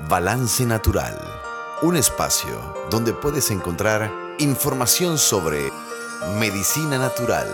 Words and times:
Balance 0.00 0.66
Natural, 0.66 1.16
un 1.82 1.96
espacio 1.96 2.74
donde 2.90 3.12
puedes 3.12 3.50
encontrar 3.50 4.12
información 4.38 5.18
sobre 5.18 5.72
medicina 6.38 6.98
natural, 6.98 7.48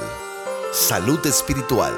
salud 0.73 1.25
espiritual, 1.27 1.95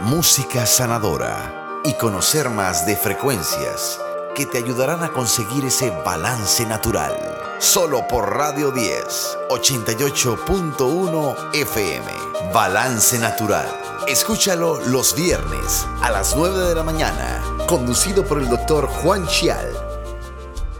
música 0.00 0.66
sanadora 0.66 1.80
y 1.84 1.92
conocer 1.94 2.48
más 2.48 2.86
de 2.86 2.96
frecuencias 2.96 4.00
que 4.34 4.46
te 4.46 4.58
ayudarán 4.58 5.04
a 5.04 5.12
conseguir 5.12 5.64
ese 5.66 5.90
balance 6.04 6.66
natural. 6.66 7.14
Solo 7.60 8.08
por 8.08 8.34
Radio 8.36 8.72
10, 8.72 9.38
88.1 9.50 11.36
FM. 11.54 12.06
Balance 12.52 13.18
Natural. 13.18 13.66
Escúchalo 14.08 14.80
los 14.86 15.14
viernes 15.14 15.86
a 16.02 16.10
las 16.10 16.34
9 16.36 16.68
de 16.68 16.74
la 16.74 16.82
mañana, 16.82 17.42
conducido 17.66 18.24
por 18.26 18.38
el 18.40 18.48
doctor 18.48 18.86
Juan 18.86 19.26
Chial. 19.26 19.66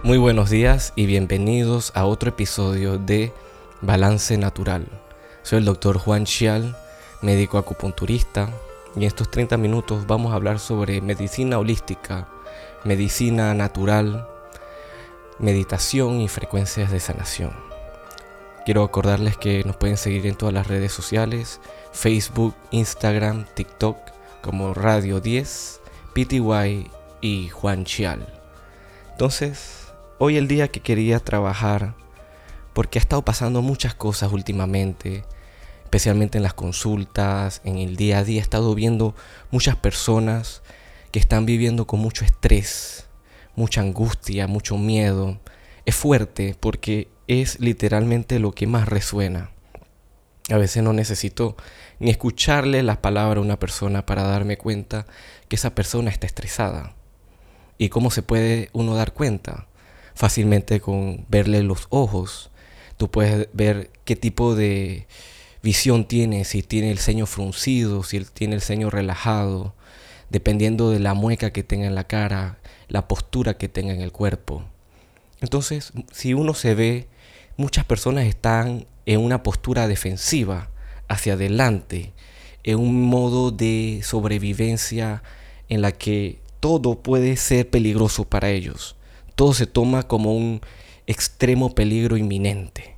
Muy 0.03 0.19
buenos 0.19 0.51
días 0.51 0.92
y 0.97 1.06
bienvenidos 1.06 1.92
a 1.95 2.05
otro 2.05 2.29
episodio 2.29 2.98
de 2.98 3.33
Balance 3.80 4.37
Natural. 4.37 4.87
Soy 5.42 5.61
el 5.61 5.65
doctor 5.65 5.97
Juan 5.97 6.27
Chial, 6.27 6.77
médico 7.23 7.56
acupunturista, 7.56 8.51
y 8.95 8.98
en 8.98 9.05
estos 9.05 9.30
30 9.30 9.56
minutos 9.56 10.06
vamos 10.06 10.33
a 10.33 10.34
hablar 10.34 10.59
sobre 10.59 11.01
medicina 11.01 11.59
holística, 11.59 12.28
medicina 12.84 13.55
natural, 13.55 14.28
meditación 15.39 16.20
y 16.20 16.28
frecuencias 16.28 16.91
de 16.91 17.01
sanación. 17.01 17.53
Quiero 18.66 18.83
acordarles 18.83 19.39
que 19.39 19.64
nos 19.64 19.77
pueden 19.77 19.97
seguir 19.97 20.27
en 20.27 20.37
todas 20.37 20.55
las 20.55 20.66
redes 20.66 20.92
sociales, 20.92 21.61
Facebook, 21.92 22.55
Instagram, 22.73 23.47
TikTok, 23.55 23.97
como 24.42 24.75
Radio 24.75 25.20
10, 25.20 25.80
PTY 26.14 26.91
y 27.20 27.48
Juan 27.48 27.84
Chial. 27.84 28.27
Entonces, 29.10 29.92
hoy 30.18 30.36
el 30.36 30.48
día 30.48 30.68
que 30.68 30.80
quería 30.80 31.18
trabajar, 31.18 31.95
porque 32.72 32.98
ha 32.98 33.02
estado 33.02 33.25
pasando 33.25 33.62
muchas 33.62 33.94
cosas 33.94 34.33
últimamente, 34.33 35.24
especialmente 35.83 36.39
en 36.39 36.44
las 36.44 36.55
consultas, 36.55 37.61
en 37.64 37.78
el 37.78 37.97
día 37.97 38.19
a 38.19 38.24
día, 38.24 38.41
he 38.41 38.42
estado 38.42 38.74
viendo 38.74 39.14
muchas 39.50 39.77
personas 39.77 40.62
que 41.11 41.19
están 41.19 41.47
viviendo 41.47 41.86
con 41.86 42.00
mucho 42.00 42.24
estrés, 42.24 43.06
mucha 43.56 43.80
angustia, 43.80 44.46
mucho 44.46 44.77
miedo. 44.78 45.41
Es 45.84 45.94
fuerte 45.94 46.56
porque 46.58 47.08
es 47.28 47.61
literalmente 47.61 48.39
lo 48.39 48.52
que 48.52 48.67
más 48.67 48.89
resuena. 48.89 49.50
A 50.50 50.58
veces 50.58 50.83
no 50.83 50.92
necesito 50.92 51.56
ni 51.98 52.11
escucharle 52.11 52.83
las 52.83 52.98
palabras 52.98 53.39
a 53.39 53.47
una 53.47 53.59
persona 53.59 54.06
para 54.06 54.23
darme 54.23 54.56
cuenta 54.56 55.06
que 55.48 55.56
esa 55.56 55.75
persona 55.75 56.11
está 56.11 56.27
estresada. 56.27 56.95
¿Y 57.78 57.89
cómo 57.89 58.11
se 58.11 58.23
puede 58.23 58.70
uno 58.73 58.95
dar 58.95 59.12
cuenta? 59.12 59.67
Fácilmente 60.14 60.81
con 60.81 61.27
verle 61.28 61.62
los 61.62 61.86
ojos. 61.91 62.51
Tú 62.97 63.11
puedes 63.11 63.48
ver 63.53 63.91
qué 64.05 64.17
tipo 64.17 64.55
de 64.55 65.06
visión 65.62 66.06
tiene, 66.06 66.45
si 66.45 66.62
tiene 66.62 66.91
el 66.91 66.98
ceño 66.98 67.27
fruncido, 67.27 68.03
si 68.03 68.20
tiene 68.20 68.55
el 68.55 68.61
ceño 68.61 68.91
relajado, 68.91 69.75
dependiendo 70.31 70.91
de 70.91 71.01
la 71.01 71.14
mueca 71.14 71.53
que 71.53 71.64
tenga 71.64 71.86
en 71.86 71.95
la 71.95 72.05
cara, 72.05 72.58
la 72.89 73.08
postura 73.08 73.55
que 73.55 73.69
tenga 73.69 73.95
en 73.95 74.01
el 74.01 74.12
cuerpo. 74.12 74.62
Entonces, 75.41 75.92
si 76.12 76.34
uno 76.34 76.55
se 76.55 76.75
ve, 76.75 77.08
muchas 77.56 77.84
personas 77.84 78.27
están 78.27 78.86
en 79.06 79.20
una 79.20 79.42
postura 79.42 79.89
defensiva, 79.89 80.70
hacia 81.08 81.34
adelante, 81.34 82.12
en 82.62 82.78
un 82.78 83.02
modo 83.02 83.50
de 83.50 84.00
sobrevivencia 84.02 85.22
en 85.69 85.83
la 85.83 85.92
que 85.92 86.41
todo 86.61 87.02
puede 87.02 87.36
ser 87.36 87.69
peligroso 87.69 88.24
para 88.24 88.50
ellos. 88.50 88.96
Todo 89.34 89.52
se 89.52 89.66
toma 89.66 90.05
como 90.05 90.34
un 90.34 90.61
extremo 91.06 91.74
peligro 91.74 92.16
inminente. 92.16 92.96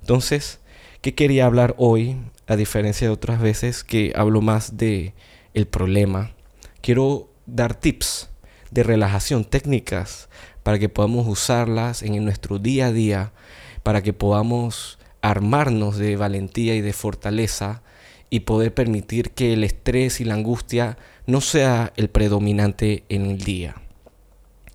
Entonces, 0.00 0.60
¿qué 1.00 1.14
quería 1.14 1.46
hablar 1.46 1.74
hoy? 1.78 2.16
A 2.46 2.56
diferencia 2.56 3.06
de 3.06 3.12
otras 3.12 3.40
veces 3.40 3.84
que 3.84 4.12
hablo 4.16 4.40
más 4.42 4.76
de 4.76 5.14
el 5.54 5.66
problema, 5.66 6.32
quiero 6.80 7.30
dar 7.46 7.74
tips 7.74 8.28
de 8.70 8.82
relajación, 8.82 9.44
técnicas 9.44 10.28
para 10.62 10.78
que 10.78 10.88
podamos 10.88 11.26
usarlas 11.28 12.02
en 12.02 12.22
nuestro 12.24 12.58
día 12.58 12.86
a 12.86 12.92
día, 12.92 13.32
para 13.82 14.02
que 14.02 14.12
podamos 14.12 14.98
armarnos 15.24 15.96
de 15.96 16.16
valentía 16.16 16.74
y 16.74 16.82
de 16.82 16.92
fortaleza 16.92 17.82
y 18.28 18.40
poder 18.40 18.74
permitir 18.74 19.30
que 19.30 19.54
el 19.54 19.64
estrés 19.64 20.20
y 20.20 20.24
la 20.24 20.34
angustia 20.34 20.98
no 21.26 21.40
sea 21.40 21.94
el 21.96 22.10
predominante 22.10 23.04
en 23.08 23.24
el 23.24 23.38
día. 23.38 23.74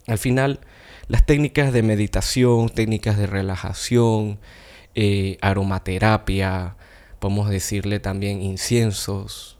Al 0.07 0.17
final, 0.17 0.59
las 1.07 1.23
técnicas 1.23 1.71
de 1.71 1.83
meditación, 1.83 2.69
técnicas 2.69 3.15
de 3.19 3.27
relajación, 3.27 4.39
eh, 4.95 5.37
aromaterapia, 5.41 6.77
podemos 7.19 7.49
decirle 7.49 7.99
también 7.99 8.41
inciensos, 8.41 9.59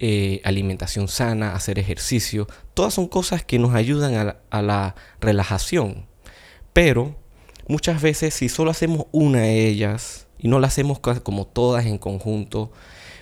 eh, 0.00 0.40
alimentación 0.42 1.06
sana, 1.06 1.54
hacer 1.54 1.78
ejercicio, 1.78 2.48
todas 2.74 2.94
son 2.94 3.06
cosas 3.06 3.44
que 3.44 3.60
nos 3.60 3.76
ayudan 3.76 4.14
a 4.14 4.24
la, 4.24 4.40
a 4.50 4.60
la 4.60 4.96
relajación. 5.20 6.06
Pero 6.72 7.19
muchas 7.70 8.02
veces 8.02 8.34
si 8.34 8.48
solo 8.48 8.70
hacemos 8.70 9.06
una 9.12 9.40
de 9.42 9.66
ellas 9.66 10.26
y 10.38 10.48
no 10.48 10.58
la 10.58 10.66
hacemos 10.66 10.98
como 10.98 11.46
todas 11.46 11.86
en 11.86 11.98
conjunto, 11.98 12.70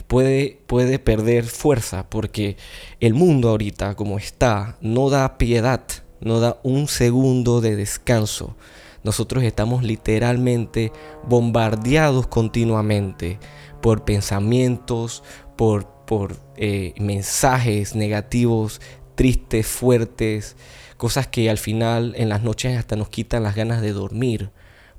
puede, 0.06 0.60
puede 0.66 0.98
perder 0.98 1.44
fuerza 1.44 2.08
porque 2.08 2.56
el 3.00 3.14
mundo 3.14 3.50
ahorita 3.50 3.94
como 3.94 4.18
está 4.18 4.76
no 4.80 5.10
da 5.10 5.38
piedad, 5.38 5.82
no 6.20 6.40
da 6.40 6.58
un 6.62 6.88
segundo 6.88 7.60
de 7.60 7.76
descanso. 7.76 8.56
Nosotros 9.04 9.44
estamos 9.44 9.84
literalmente 9.84 10.92
bombardeados 11.26 12.26
continuamente 12.26 13.38
por 13.80 14.04
pensamientos, 14.04 15.22
por 15.56 15.98
por 16.08 16.40
eh, 16.56 16.94
mensajes 16.98 17.94
negativos, 17.94 18.80
tristes, 19.14 19.66
fuertes, 19.66 20.56
cosas 20.98 21.26
que 21.26 21.48
al 21.48 21.56
final 21.56 22.12
en 22.16 22.28
las 22.28 22.42
noches 22.42 22.76
hasta 22.76 22.96
nos 22.96 23.08
quitan 23.08 23.44
las 23.44 23.54
ganas 23.54 23.80
de 23.80 23.92
dormir, 23.92 24.50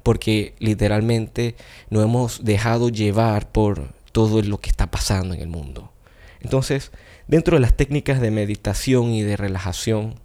porque 0.02 0.56
literalmente 0.58 1.56
nos 1.92 2.04
hemos 2.04 2.44
dejado 2.44 2.90
llevar 2.90 3.52
por 3.52 3.94
todo 4.12 4.42
lo 4.42 4.60
que 4.60 4.72
está 4.72 4.90
pasando 4.90 5.36
en 5.36 5.42
el 5.42 5.50
mundo. 5.50 5.92
Entonces, 6.42 6.92
dentro 7.28 7.58
de 7.58 7.62
las 7.62 7.76
técnicas 7.76 8.22
de 8.22 8.32
meditación 8.32 9.12
y 9.12 9.22
de 9.22 9.38
relajación, 9.38 10.16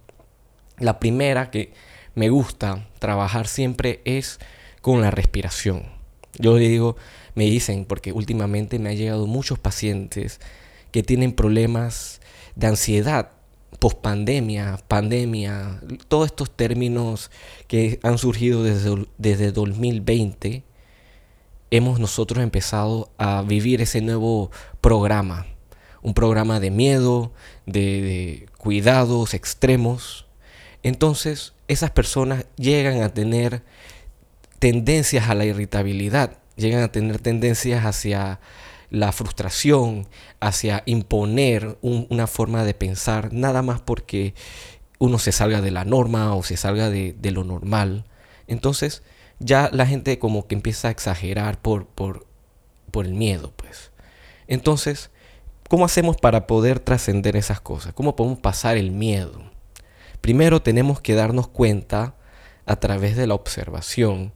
la 0.79 0.99
primera 0.99 1.51
que 1.51 1.73
me 2.15 2.29
gusta 2.29 2.87
trabajar 2.99 3.47
siempre 3.47 4.01
es 4.05 4.39
con 4.81 5.01
la 5.01 5.11
respiración. 5.11 5.83
Yo 6.37 6.57
le 6.57 6.67
digo, 6.69 6.95
me 7.33 7.45
dicen, 7.45 7.85
porque 7.85 8.13
últimamente 8.13 8.79
me 8.79 8.89
han 8.89 8.97
llegado 8.97 9.27
muchos 9.27 9.59
pacientes 9.59 10.39
que 10.91 11.03
tienen 11.03 11.33
problemas 11.33 12.21
de 12.55 12.67
ansiedad, 12.67 13.31
pospandemia, 13.79 14.79
pandemia, 14.87 15.81
todos 16.07 16.27
estos 16.27 16.49
términos 16.49 17.31
que 17.67 17.99
han 18.03 18.17
surgido 18.17 18.63
desde, 18.63 19.07
desde 19.17 19.51
2020, 19.51 20.63
hemos 21.71 21.99
nosotros 21.99 22.43
empezado 22.43 23.11
a 23.17 23.41
vivir 23.41 23.81
ese 23.81 24.01
nuevo 24.01 24.51
programa, 24.81 25.45
un 26.01 26.13
programa 26.13 26.59
de 26.59 26.71
miedo, 26.71 27.31
de, 27.65 27.81
de 27.81 28.49
cuidados 28.57 29.33
extremos. 29.33 30.27
Entonces, 30.83 31.53
esas 31.67 31.91
personas 31.91 32.45
llegan 32.57 33.01
a 33.01 33.09
tener 33.09 33.63
tendencias 34.59 35.29
a 35.29 35.35
la 35.35 35.45
irritabilidad, 35.45 36.37
llegan 36.55 36.83
a 36.83 36.91
tener 36.91 37.19
tendencias 37.19 37.85
hacia 37.85 38.39
la 38.89 39.11
frustración, 39.11 40.07
hacia 40.39 40.83
imponer 40.85 41.77
una 41.81 42.27
forma 42.27 42.63
de 42.63 42.73
pensar, 42.73 43.33
nada 43.33 43.61
más 43.61 43.81
porque 43.81 44.33
uno 44.99 45.19
se 45.19 45.31
salga 45.31 45.61
de 45.61 45.71
la 45.71 45.85
norma 45.85 46.35
o 46.35 46.43
se 46.43 46.57
salga 46.57 46.89
de, 46.89 47.31
lo 47.31 47.43
normal. 47.43 48.05
Entonces 48.47 49.03
ya 49.39 49.69
la 49.71 49.85
gente 49.85 50.19
como 50.19 50.47
que 50.47 50.55
empieza 50.55 50.87
a 50.87 50.91
exagerar 50.91 51.61
por, 51.61 51.85
por, 51.87 52.25
por 52.91 53.05
el 53.05 53.13
miedo, 53.13 53.51
pues. 53.55 53.91
Entonces, 54.47 55.09
¿cómo 55.67 55.85
hacemos 55.85 56.17
para 56.17 56.47
poder 56.47 56.79
trascender 56.79 57.35
esas 57.35 57.59
cosas? 57.59 57.93
¿Cómo 57.93 58.15
podemos 58.15 58.39
pasar 58.39 58.77
el 58.77 58.91
miedo? 58.91 59.41
Primero 60.21 60.61
tenemos 60.61 61.01
que 61.01 61.15
darnos 61.15 61.47
cuenta 61.47 62.15
a 62.65 62.77
través 62.77 63.15
de 63.15 63.27
la 63.27 63.35
observación 63.35 64.31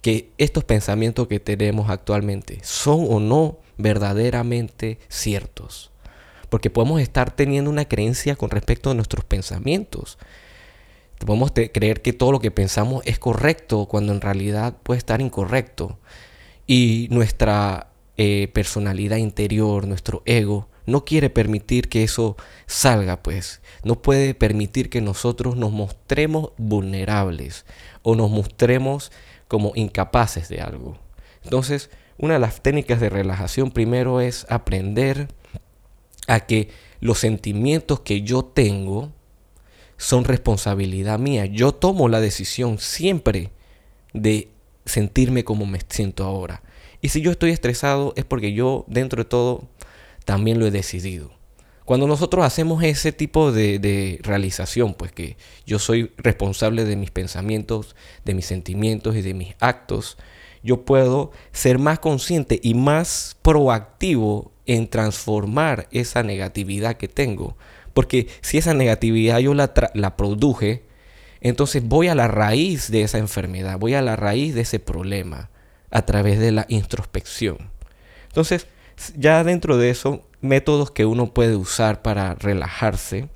que 0.00 0.30
estos 0.38 0.64
pensamientos 0.64 1.26
que 1.28 1.40
tenemos 1.40 1.90
actualmente 1.90 2.60
son 2.62 3.06
o 3.08 3.20
no 3.20 3.58
verdaderamente 3.78 4.98
ciertos. 5.08 5.90
Porque 6.50 6.70
podemos 6.70 7.00
estar 7.00 7.30
teniendo 7.30 7.70
una 7.70 7.86
creencia 7.86 8.36
con 8.36 8.50
respecto 8.50 8.90
a 8.90 8.94
nuestros 8.94 9.24
pensamientos. 9.24 10.18
Podemos 11.24 11.52
creer 11.52 12.02
que 12.02 12.12
todo 12.12 12.32
lo 12.32 12.40
que 12.40 12.50
pensamos 12.50 13.02
es 13.06 13.18
correcto 13.18 13.86
cuando 13.86 14.12
en 14.12 14.20
realidad 14.20 14.76
puede 14.82 14.98
estar 14.98 15.20
incorrecto. 15.20 15.98
Y 16.66 17.08
nuestra 17.10 17.88
eh, 18.16 18.48
personalidad 18.52 19.16
interior, 19.16 19.86
nuestro 19.86 20.22
ego, 20.26 20.68
no 20.86 21.04
quiere 21.04 21.28
permitir 21.28 21.88
que 21.88 22.02
eso 22.02 22.36
salga, 22.66 23.22
pues. 23.22 23.60
No 23.84 24.00
puede 24.00 24.34
permitir 24.34 24.88
que 24.88 25.00
nosotros 25.00 25.56
nos 25.56 25.70
mostremos 25.70 26.52
vulnerables 26.56 27.66
o 28.02 28.16
nos 28.16 28.30
mostremos 28.30 29.12
como 29.48 29.72
incapaces 29.74 30.48
de 30.48 30.60
algo. 30.60 30.98
Entonces, 31.44 31.90
una 32.18 32.34
de 32.34 32.40
las 32.40 32.62
técnicas 32.62 33.00
de 33.00 33.10
relajación 33.10 33.70
primero 33.70 34.20
es 34.20 34.46
aprender 34.48 35.28
a 36.26 36.40
que 36.40 36.68
los 37.00 37.18
sentimientos 37.18 38.00
que 38.00 38.22
yo 38.22 38.44
tengo 38.44 39.12
son 39.96 40.24
responsabilidad 40.24 41.18
mía. 41.18 41.46
Yo 41.46 41.72
tomo 41.72 42.08
la 42.08 42.20
decisión 42.20 42.78
siempre 42.78 43.50
de 44.12 44.48
sentirme 44.84 45.44
como 45.44 45.66
me 45.66 45.80
siento 45.88 46.24
ahora. 46.24 46.62
Y 47.00 47.10
si 47.10 47.20
yo 47.20 47.30
estoy 47.30 47.50
estresado 47.50 48.12
es 48.16 48.24
porque 48.24 48.52
yo 48.52 48.84
dentro 48.88 49.22
de 49.22 49.28
todo 49.28 49.68
también 50.24 50.58
lo 50.58 50.66
he 50.66 50.70
decidido. 50.70 51.30
Cuando 51.84 52.06
nosotros 52.06 52.44
hacemos 52.44 52.82
ese 52.82 53.12
tipo 53.12 53.50
de, 53.50 54.20
realización, 54.22 54.92
pues 54.92 55.10
que 55.10 55.38
yo 55.64 55.78
soy 55.78 56.12
responsable 56.18 56.84
de 56.84 56.96
mis 56.96 57.10
pensamientos, 57.10 57.96
de 58.26 58.34
mis 58.34 58.44
sentimientos 58.44 59.16
y 59.16 59.22
de 59.22 59.32
mis 59.32 59.54
actos, 59.58 60.18
yo 60.62 60.84
puedo 60.84 61.30
ser 61.52 61.78
más 61.78 61.98
consciente 61.98 62.60
y 62.62 62.74
más 62.74 63.36
proactivo 63.42 64.52
en 64.66 64.88
transformar 64.88 65.88
esa 65.90 66.22
negatividad 66.22 66.96
que 66.96 67.08
tengo. 67.08 67.56
Porque 67.94 68.28
si 68.42 68.58
esa 68.58 68.74
negatividad 68.74 69.38
yo 69.38 69.54
la, 69.54 69.72
la 69.94 70.16
produje, 70.16 70.84
entonces 71.40 71.82
voy 71.86 72.08
a 72.08 72.14
la 72.14 72.28
raíz 72.28 72.90
de 72.90 73.02
esa 73.02 73.18
enfermedad, 73.18 73.78
voy 73.78 73.94
a 73.94 74.02
la 74.02 74.16
raíz 74.16 74.54
de 74.54 74.62
ese 74.62 74.78
problema 74.78 75.50
a 75.90 76.02
través 76.02 76.38
de 76.38 76.52
la 76.52 76.66
introspección. 76.68 77.70
Entonces, 78.26 78.66
ya 79.16 79.42
dentro 79.44 79.76
de 79.76 79.90
eso, 79.90 80.24
métodos 80.40 80.90
que 80.90 81.06
uno 81.06 81.32
puede 81.32 81.56
usar 81.56 82.02
para 82.02 82.34
relajarse. 82.34 83.28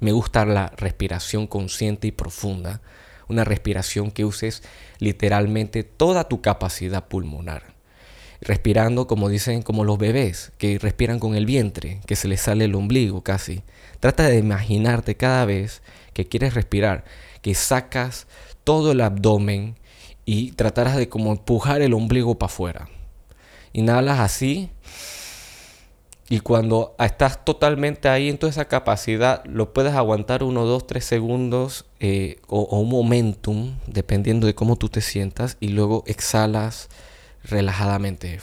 Me 0.00 0.12
gusta 0.12 0.44
la 0.44 0.72
respiración 0.76 1.46
consciente 1.46 2.06
y 2.06 2.12
profunda. 2.12 2.80
Una 3.28 3.44
respiración 3.44 4.10
que 4.10 4.24
uses 4.24 4.62
literalmente 4.98 5.84
toda 5.84 6.28
tu 6.28 6.40
capacidad 6.40 7.08
pulmonar. 7.08 7.74
Respirando 8.40 9.06
como 9.06 9.28
dicen 9.28 9.62
como 9.62 9.84
los 9.84 9.98
bebés, 9.98 10.52
que 10.58 10.78
respiran 10.78 11.18
con 11.18 11.34
el 11.34 11.44
vientre, 11.44 12.00
que 12.06 12.16
se 12.16 12.28
les 12.28 12.40
sale 12.40 12.66
el 12.66 12.74
ombligo 12.74 13.22
casi. 13.22 13.62
Trata 14.00 14.28
de 14.28 14.38
imaginarte 14.38 15.16
cada 15.16 15.44
vez 15.44 15.82
que 16.12 16.26
quieres 16.26 16.54
respirar, 16.54 17.04
que 17.42 17.54
sacas 17.54 18.26
todo 18.64 18.92
el 18.92 19.00
abdomen 19.00 19.76
y 20.24 20.52
tratarás 20.52 20.96
de 20.96 21.08
como 21.08 21.32
empujar 21.32 21.82
el 21.82 21.94
ombligo 21.94 22.38
para 22.38 22.52
afuera. 22.52 22.88
Inhalas 23.72 24.20
así 24.20 24.70
y 26.30 26.40
cuando 26.40 26.94
estás 26.98 27.44
totalmente 27.44 28.08
ahí 28.08 28.28
en 28.28 28.36
toda 28.36 28.50
esa 28.50 28.66
capacidad, 28.66 29.42
lo 29.46 29.72
puedes 29.72 29.94
aguantar 29.94 30.42
uno, 30.42 30.66
dos, 30.66 30.86
tres 30.86 31.06
segundos 31.06 31.86
eh, 32.00 32.40
o, 32.46 32.78
un 32.80 32.90
momentum, 32.90 33.78
dependiendo 33.86 34.46
de 34.46 34.54
cómo 34.54 34.76
tú 34.76 34.90
te 34.90 35.00
sientas, 35.00 35.56
y 35.58 35.68
luego 35.68 36.04
exhalas 36.06 36.90
relajadamente 37.44 38.40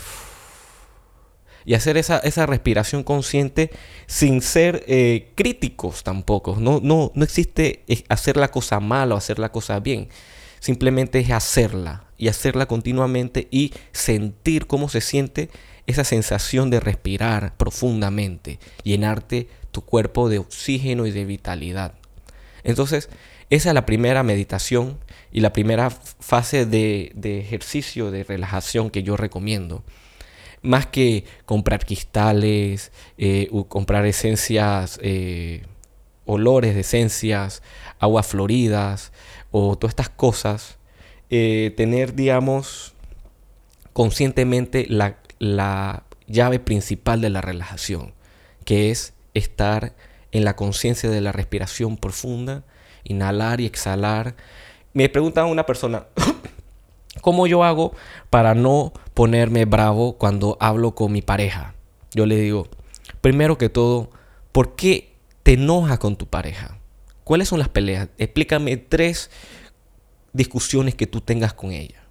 y 1.68 1.74
hacer 1.74 1.98
esa, 1.98 2.20
esa 2.20 2.46
respiración 2.46 3.04
consciente 3.04 3.72
sin 4.06 4.42
ser 4.42 4.84
eh, 4.88 5.32
críticos 5.36 6.04
tampoco. 6.04 6.58
No, 6.60 6.80
no, 6.82 7.12
no 7.16 7.24
existe 7.24 7.84
hacer 8.08 8.38
la 8.38 8.50
cosa 8.52 8.80
mal 8.80 9.12
o 9.12 9.16
hacer 9.18 9.40
la 9.40 9.52
cosa 9.52 9.80
bien. 9.80 10.10
Simplemente 10.60 11.20
es 11.20 11.32
hacerla 11.32 12.06
y 12.18 12.28
hacerla 12.28 12.68
continuamente 12.68 13.48
y 13.52 13.74
sentir 13.92 14.68
cómo 14.68 14.90
se 14.90 15.02
siente 15.02 15.50
esa 15.88 16.04
sensación 16.04 16.70
de 16.70 16.80
respirar 16.80 17.56
profundamente, 17.58 18.60
llenarte 18.84 19.48
tu 19.72 19.82
cuerpo 19.82 20.30
de 20.30 20.40
oxígeno 20.40 21.06
y 21.06 21.12
de 21.12 21.26
vitalidad. 21.26 21.94
Entonces, 22.64 23.10
esa 23.50 23.70
es 23.70 23.76
la 23.76 23.86
primera 23.86 24.24
meditación 24.24 24.98
y 25.32 25.42
la 25.42 25.54
primera 25.54 25.90
fase 25.92 26.66
de, 26.66 27.12
de 27.16 27.40
ejercicio 27.40 28.10
de 28.10 28.24
relajación 28.24 28.90
que 28.90 29.04
yo 29.04 29.18
recomiendo 29.18 29.84
más 30.66 30.88
que 30.88 31.24
comprar 31.46 31.86
cristales, 31.86 32.92
eh, 33.18 33.50
comprar 33.70 34.06
esencias, 34.06 35.00
eh, 35.02 35.64
olores 36.26 36.74
de 36.74 36.82
esencias, 36.82 37.62
aguas 38.00 38.28
floridas 38.28 39.12
o 39.52 39.78
todas 39.78 39.92
estas 39.92 40.10
cosas, 40.10 40.78
eh, 41.30 41.74
tener, 41.78 42.16
digamos, 42.16 42.94
conscientemente 43.94 44.86
la, 44.90 45.18
la 45.40 46.04
llave 46.28 46.60
principal 46.60 47.22
de 47.22 47.30
la 47.30 47.42
relajación, 47.42 48.14
que 48.64 48.92
es 48.92 49.14
estar 49.34 49.94
en 50.32 50.46
la 50.46 50.56
conciencia 50.56 51.10
de 51.10 51.22
la 51.22 51.32
respiración 51.32 51.98
profunda, 51.98 52.64
inhalar 53.04 53.62
y 53.62 53.66
exhalar. 53.66 54.36
Me 54.94 55.10
pregunta 55.10 55.46
una 55.46 55.66
persona, 55.66 56.08
¿Cómo 57.22 57.48
yo 57.48 57.64
hago 57.64 57.94
para 58.30 58.54
no 58.54 58.94
ponerme 59.14 59.66
bravo 59.66 60.18
cuando 60.18 60.58
hablo 60.60 60.96
con 60.96 61.12
mi 61.12 61.22
pareja? 61.22 61.74
Yo 62.14 62.26
le 62.26 62.36
digo, 62.36 62.68
primero 63.22 63.58
que 63.58 63.70
todo, 63.70 64.10
¿por 64.52 64.76
qué 64.76 65.14
te 65.44 65.54
enojas 65.54 65.98
con 66.00 66.18
tu 66.18 66.28
pareja? 66.28 66.78
¿Cuáles 67.24 67.48
son 67.48 67.60
las 67.60 67.70
peleas? 67.70 68.10
Explícame 68.18 68.78
tres 68.78 69.32
discusiones 70.34 70.96
que 70.96 71.08
tú 71.08 71.22
tengas 71.22 71.54
con 71.54 71.72
ella. 71.72 72.04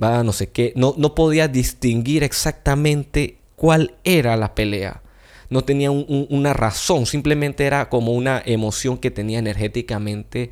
No 0.00 0.32
sé 0.32 0.48
qué. 0.48 0.72
No, 0.76 0.94
no 0.96 1.14
podía 1.14 1.46
distinguir 1.46 2.22
exactamente 2.24 3.36
cuál 3.54 3.94
era 4.04 4.36
la 4.36 4.54
pelea. 4.54 5.02
No 5.50 5.62
tenía 5.62 5.90
una 5.90 6.52
razón, 6.52 7.06
simplemente 7.06 7.66
era 7.66 7.88
como 7.88 8.12
una 8.12 8.40
emoción 8.46 8.98
que 8.98 9.10
tenía 9.10 9.40
energéticamente 9.40 10.50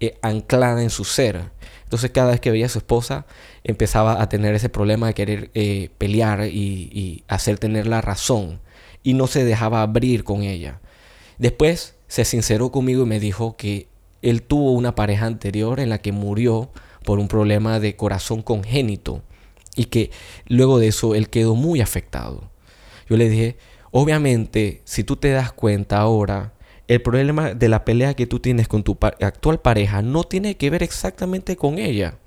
eh, 0.00 0.18
anclada 0.22 0.82
en 0.82 0.90
su 0.90 1.04
ser. 1.04 1.50
Entonces 1.84 2.10
cada 2.10 2.30
vez 2.30 2.40
que 2.40 2.50
veía 2.50 2.66
a 2.66 2.70
su 2.70 2.78
esposa 2.78 3.26
empezaba 3.62 4.22
a 4.22 4.28
tener 4.30 4.54
ese 4.54 4.70
problema 4.70 5.08
de 5.08 5.14
querer 5.14 5.50
eh, 5.52 5.90
pelear 5.98 6.46
y, 6.46 7.22
hacer 7.28 7.58
tener 7.58 7.86
la 7.86 8.00
razón 8.00 8.60
y 9.02 9.12
no 9.12 9.26
se 9.26 9.44
dejaba 9.44 9.82
abrir 9.82 10.24
con 10.24 10.42
ella. 10.42 10.80
Después 11.36 11.94
se 12.08 12.24
sinceró 12.24 12.72
conmigo 12.72 13.02
y 13.02 13.06
me 13.06 13.20
dijo 13.20 13.56
que 13.56 13.86
él 14.22 14.42
tuvo 14.42 14.72
una 14.72 14.94
pareja 14.94 15.26
anterior 15.26 15.78
en 15.78 15.90
la 15.90 15.98
que 15.98 16.12
murió 16.12 16.70
por 17.02 17.18
un 17.18 17.28
problema 17.28 17.80
de 17.80 17.96
corazón 17.96 18.42
congénito 18.42 19.22
y 19.76 19.86
que 19.86 20.10
luego 20.46 20.78
de 20.78 20.88
eso 20.88 21.14
él 21.14 21.28
quedó 21.28 21.54
muy 21.54 21.80
afectado. 21.80 22.50
Yo 23.08 23.16
le 23.16 23.28
dije, 23.28 23.56
obviamente, 23.90 24.82
si 24.84 25.04
tú 25.04 25.16
te 25.16 25.30
das 25.30 25.52
cuenta 25.52 25.98
ahora, 25.98 26.52
el 26.88 27.00
problema 27.00 27.54
de 27.54 27.68
la 27.68 27.84
pelea 27.84 28.14
que 28.14 28.26
tú 28.26 28.40
tienes 28.40 28.68
con 28.68 28.82
tu 28.82 28.98
actual 29.00 29.60
pareja 29.60 30.02
no 30.02 30.24
tiene 30.24 30.56
que 30.56 30.70
ver 30.70 30.82
exactamente 30.82 31.56
con 31.56 31.78
ella. 31.78 32.18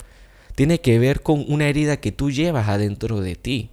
Tiene 0.56 0.80
que 0.80 0.98
ver 1.00 1.22
con 1.22 1.46
una 1.48 1.68
herida 1.68 1.98
que 1.98 2.12
tú 2.12 2.32
llevas 2.32 2.70
adentro 2.70 3.22
de 3.22 3.36
ti. 3.36 3.72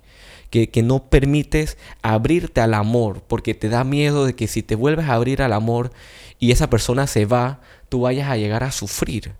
Que, 0.50 0.68
que, 0.68 0.82
no 0.82 1.08
permites 1.08 1.78
abrirte 2.02 2.60
al 2.60 2.74
amor, 2.74 3.22
porque 3.26 3.54
te 3.54 3.70
da 3.70 3.84
miedo 3.84 4.26
de 4.26 4.34
que 4.34 4.48
si 4.48 4.62
te 4.62 4.74
vuelves 4.74 5.08
a 5.08 5.14
abrir 5.14 5.40
al 5.40 5.54
amor 5.54 5.92
y 6.38 6.50
esa 6.50 6.68
persona 6.68 7.06
se 7.06 7.24
va, 7.24 7.62
tú 7.88 8.02
vayas 8.02 8.28
a 8.28 8.36
llegar 8.36 8.62
a 8.62 8.70
sufrir. 8.70 9.32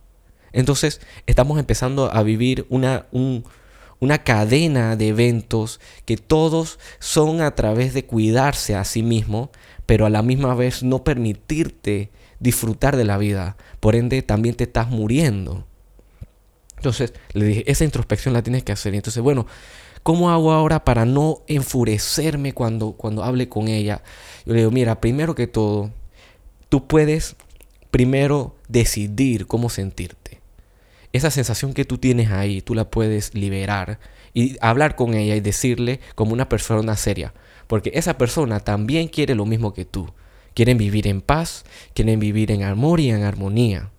Entonces 0.52 1.00
estamos 1.26 1.58
empezando 1.58 2.12
a 2.12 2.22
vivir 2.22 2.66
una, 2.68 3.06
una 4.00 4.24
cadena 4.24 4.96
de 4.96 5.08
eventos 5.08 5.80
que 6.04 6.16
todos 6.16 6.78
son 6.98 7.40
a 7.40 7.54
través 7.54 7.94
de 7.94 8.04
cuidarse 8.04 8.74
a 8.74 8.84
sí 8.84 9.02
mismo, 9.02 9.50
pero 9.86 10.06
a 10.06 10.10
la 10.10 10.22
misma 10.22 10.54
vez 10.54 10.82
no 10.82 11.04
permitirte 11.04 12.10
disfrutar 12.40 12.96
de 12.96 13.04
la 13.04 13.18
vida. 13.18 13.56
Por 13.80 13.94
ende, 13.94 14.22
también 14.22 14.54
te 14.54 14.64
estás 14.64 14.88
muriendo. 14.88 15.66
Entonces, 16.76 17.12
le 17.32 17.44
dije, 17.44 17.70
esa 17.70 17.84
introspección 17.84 18.34
la 18.34 18.42
tienes 18.42 18.64
que 18.64 18.72
hacer. 18.72 18.92
Y 18.92 18.96
entonces, 18.96 19.22
bueno, 19.22 19.46
¿cómo 20.02 20.30
hago 20.30 20.52
ahora 20.52 20.84
para 20.84 21.04
no 21.04 21.42
enfurecerme 21.46 22.52
cuando, 22.52 22.92
cuando 22.92 23.22
hable 23.22 23.48
con 23.48 23.68
ella? 23.68 24.02
Yo 24.44 24.52
le 24.52 24.60
digo, 24.60 24.72
mira, 24.72 25.00
primero 25.00 25.36
que 25.36 25.46
todo, 25.46 25.90
tú 26.68 26.88
puedes 26.88 27.36
primero 27.92 28.56
decidir 28.68 29.46
cómo 29.46 29.68
sentirte. 29.68 30.21
Esa 31.12 31.30
sensación 31.30 31.74
que 31.74 31.84
tú 31.84 31.98
tienes 31.98 32.30
ahí, 32.30 32.62
tú 32.62 32.74
la 32.74 32.90
puedes 32.90 33.34
liberar 33.34 33.98
y 34.34 34.56
hablar 34.60 34.96
con 34.96 35.14
ella 35.14 35.36
y 35.36 35.40
decirle 35.40 36.00
como 36.14 36.32
una 36.32 36.48
persona 36.48 36.96
seria, 36.96 37.34
porque 37.66 37.92
esa 37.94 38.16
persona 38.16 38.60
también 38.60 39.08
quiere 39.08 39.34
lo 39.34 39.44
mismo 39.44 39.74
que 39.74 39.84
tú. 39.84 40.10
Quieren 40.54 40.78
vivir 40.78 41.06
en 41.06 41.20
paz, 41.20 41.64
quieren 41.94 42.20
vivir 42.20 42.50
en 42.50 42.62
amor 42.62 43.00
y 43.00 43.10
en 43.10 43.22
armonía. 43.22 43.90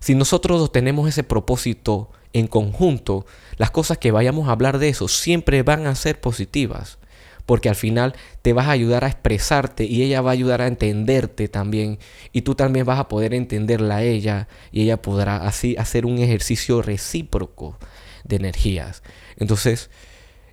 Si 0.00 0.14
nosotros 0.14 0.70
tenemos 0.70 1.08
ese 1.08 1.22
propósito 1.22 2.10
en 2.34 2.46
conjunto, 2.46 3.24
las 3.56 3.70
cosas 3.70 3.96
que 3.96 4.10
vayamos 4.10 4.48
a 4.48 4.52
hablar 4.52 4.78
de 4.78 4.88
eso 4.88 5.08
siempre 5.08 5.62
van 5.62 5.86
a 5.86 5.94
ser 5.94 6.20
positivas, 6.20 6.98
porque 7.46 7.68
al 7.68 7.76
final 7.76 8.14
te 8.42 8.52
vas 8.52 8.66
a 8.66 8.72
ayudar 8.72 9.04
a 9.04 9.08
expresarte 9.08 9.84
y 9.84 10.02
ella 10.02 10.20
va 10.20 10.30
a 10.30 10.32
ayudar 10.32 10.62
a 10.62 10.66
entenderte 10.66 11.48
también, 11.48 11.98
y 12.32 12.42
tú 12.42 12.54
también 12.54 12.86
vas 12.86 12.98
a 12.98 13.08
poder 13.08 13.34
entenderla 13.34 13.96
a 13.96 14.02
ella 14.02 14.48
y 14.72 14.82
ella 14.82 15.02
podrá 15.02 15.36
así 15.36 15.76
hacer 15.76 16.06
un 16.06 16.18
ejercicio 16.18 16.82
recíproco 16.82 17.78
de 18.24 18.36
energías. 18.36 19.02
Entonces, 19.36 19.90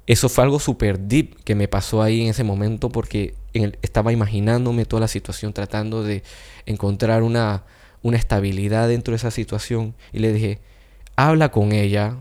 eso 0.08 0.30
fue 0.30 0.44
algo 0.44 0.60
súper 0.60 1.00
deep 1.00 1.44
que 1.44 1.56
me 1.56 1.68
pasó 1.68 2.02
ahí 2.02 2.22
en 2.22 2.30
ese 2.30 2.44
momento 2.44 2.90
porque 2.90 3.36
estaba 3.82 4.12
imaginándome 4.12 4.86
toda 4.86 5.02
la 5.02 5.08
situación, 5.08 5.54
tratando 5.54 6.04
de 6.04 6.24
encontrar 6.66 7.24
una, 7.24 7.64
una 8.02 8.18
estabilidad 8.18 8.88
dentro 8.88 9.12
de 9.12 9.18
esa 9.18 9.32
situación. 9.32 9.96
Y 10.12 10.20
le 10.20 10.34
dije, 10.34 10.60
habla 11.16 11.52
con 11.52 11.72
ella, 11.72 12.18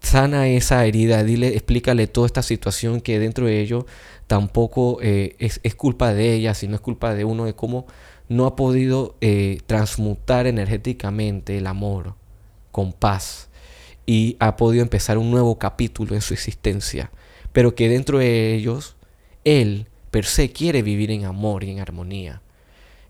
sana 0.00 0.48
esa 0.48 0.84
herida, 0.84 1.22
dile, 1.24 1.48
explícale 1.48 2.06
toda 2.06 2.26
esta 2.26 2.42
situación 2.42 3.00
que 3.00 3.18
dentro 3.18 3.46
de 3.46 3.60
ello 3.60 3.86
tampoco 4.26 4.98
eh, 5.02 5.36
es, 5.38 5.74
culpa 5.74 6.12
de 6.14 6.34
ella, 6.34 6.54
sino 6.54 6.74
es 6.74 6.80
culpa 6.80 7.14
de 7.14 7.24
uno, 7.24 7.44
de 7.44 7.54
cómo 7.54 7.86
no 8.28 8.46
ha 8.46 8.56
podido 8.56 9.16
eh, 9.20 9.60
transmutar 9.66 10.46
energéticamente 10.46 11.58
el 11.58 11.66
amor 11.66 12.14
con 12.70 12.92
paz 12.92 13.48
y 14.06 14.36
ha 14.40 14.56
podido 14.56 14.82
empezar 14.82 15.18
un 15.18 15.30
nuevo 15.30 15.58
capítulo 15.58 16.14
en 16.14 16.20
su 16.20 16.34
existencia, 16.34 17.10
pero 17.52 17.74
que 17.74 17.88
dentro 17.88 18.18
de 18.18 18.54
ellos 18.54 18.96
él 19.44 19.86
per 20.10 20.24
se 20.24 20.50
quiere 20.50 20.82
vivir 20.82 21.10
en 21.10 21.24
amor 21.24 21.64
y 21.64 21.70
en 21.70 21.80
armonía. 21.80 22.42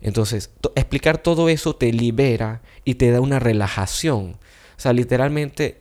Entonces, 0.01 0.49
explicar 0.75 1.19
todo 1.19 1.49
eso 1.49 1.75
te 1.75 1.93
libera 1.93 2.61
y 2.83 2.95
te 2.95 3.11
da 3.11 3.21
una 3.21 3.39
relajación. 3.39 4.37
O 4.77 4.81
sea, 4.81 4.93
literalmente 4.93 5.80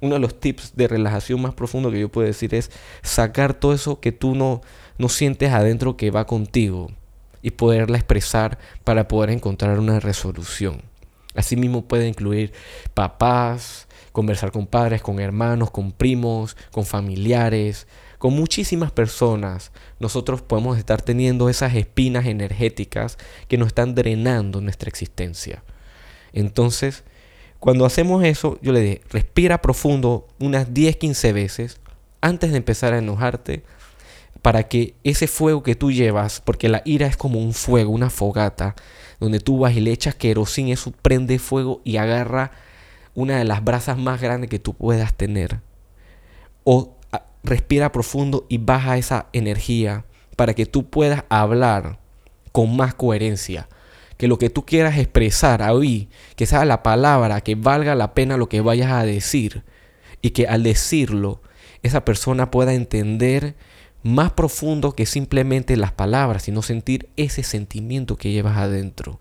uno 0.00 0.14
de 0.14 0.20
los 0.20 0.38
tips 0.38 0.76
de 0.76 0.88
relajación 0.88 1.40
más 1.40 1.54
profundo 1.54 1.90
que 1.90 2.00
yo 2.00 2.08
puedo 2.08 2.26
decir 2.26 2.54
es 2.54 2.70
sacar 3.02 3.54
todo 3.54 3.72
eso 3.72 4.00
que 4.00 4.12
tú 4.12 4.34
no, 4.34 4.62
no 4.98 5.08
sientes 5.08 5.52
adentro 5.52 5.96
que 5.96 6.10
va 6.10 6.26
contigo 6.26 6.90
y 7.42 7.50
poderla 7.52 7.98
expresar 7.98 8.58
para 8.84 9.08
poder 9.08 9.30
encontrar 9.30 9.78
una 9.78 10.00
resolución. 10.00 10.82
Asimismo 11.34 11.86
puede 11.86 12.08
incluir 12.08 12.52
papás, 12.94 13.88
conversar 14.12 14.52
con 14.52 14.66
padres, 14.66 15.02
con 15.02 15.18
hermanos, 15.18 15.70
con 15.70 15.90
primos, 15.90 16.56
con 16.70 16.86
familiares, 16.86 17.88
con 18.18 18.34
muchísimas 18.34 18.92
personas. 18.92 19.72
Nosotros 19.98 20.40
podemos 20.40 20.78
estar 20.78 21.02
teniendo 21.02 21.48
esas 21.48 21.74
espinas 21.74 22.26
energéticas 22.26 23.18
que 23.48 23.58
nos 23.58 23.68
están 23.68 23.94
drenando 23.94 24.60
nuestra 24.60 24.88
existencia. 24.88 25.64
Entonces, 26.32 27.04
cuando 27.64 27.86
hacemos 27.86 28.22
eso, 28.22 28.58
yo 28.60 28.72
le 28.72 28.80
dije, 28.80 29.00
respira 29.08 29.62
profundo 29.62 30.28
unas 30.38 30.74
10, 30.74 30.96
15 30.96 31.32
veces 31.32 31.80
antes 32.20 32.50
de 32.50 32.58
empezar 32.58 32.92
a 32.92 32.98
enojarte 32.98 33.64
para 34.42 34.64
que 34.64 34.96
ese 35.02 35.26
fuego 35.28 35.62
que 35.62 35.74
tú 35.74 35.90
llevas, 35.90 36.42
porque 36.42 36.68
la 36.68 36.82
ira 36.84 37.06
es 37.06 37.16
como 37.16 37.40
un 37.40 37.54
fuego, 37.54 37.90
una 37.90 38.10
fogata, 38.10 38.74
donde 39.18 39.40
tú 39.40 39.60
vas 39.60 39.74
y 39.74 39.80
le 39.80 39.92
echas 39.92 40.14
querosín, 40.14 40.68
eso 40.68 40.92
prende 41.00 41.38
fuego 41.38 41.80
y 41.84 41.96
agarra 41.96 42.50
una 43.14 43.38
de 43.38 43.44
las 43.44 43.64
brasas 43.64 43.96
más 43.96 44.20
grandes 44.20 44.50
que 44.50 44.58
tú 44.58 44.74
puedas 44.74 45.14
tener. 45.14 45.60
O 46.64 46.98
respira 47.44 47.92
profundo 47.92 48.44
y 48.50 48.58
baja 48.58 48.98
esa 48.98 49.28
energía 49.32 50.04
para 50.36 50.52
que 50.52 50.66
tú 50.66 50.90
puedas 50.90 51.24
hablar 51.30 51.98
con 52.52 52.76
más 52.76 52.92
coherencia 52.92 53.70
que 54.16 54.28
lo 54.28 54.38
que 54.38 54.50
tú 54.50 54.64
quieras 54.64 54.98
expresar 54.98 55.62
ahí, 55.62 56.08
que 56.36 56.46
sea 56.46 56.64
la 56.64 56.82
palabra, 56.82 57.40
que 57.40 57.54
valga 57.54 57.94
la 57.94 58.14
pena 58.14 58.36
lo 58.36 58.48
que 58.48 58.60
vayas 58.60 58.92
a 58.92 59.04
decir 59.04 59.64
y 60.22 60.30
que 60.30 60.46
al 60.46 60.62
decirlo 60.62 61.42
esa 61.82 62.04
persona 62.04 62.50
pueda 62.50 62.72
entender 62.72 63.54
más 64.02 64.32
profundo 64.32 64.92
que 64.92 65.06
simplemente 65.06 65.76
las 65.76 65.92
palabras, 65.92 66.44
sino 66.44 66.62
sentir 66.62 67.08
ese 67.16 67.42
sentimiento 67.42 68.16
que 68.16 68.32
llevas 68.32 68.56
adentro, 68.56 69.20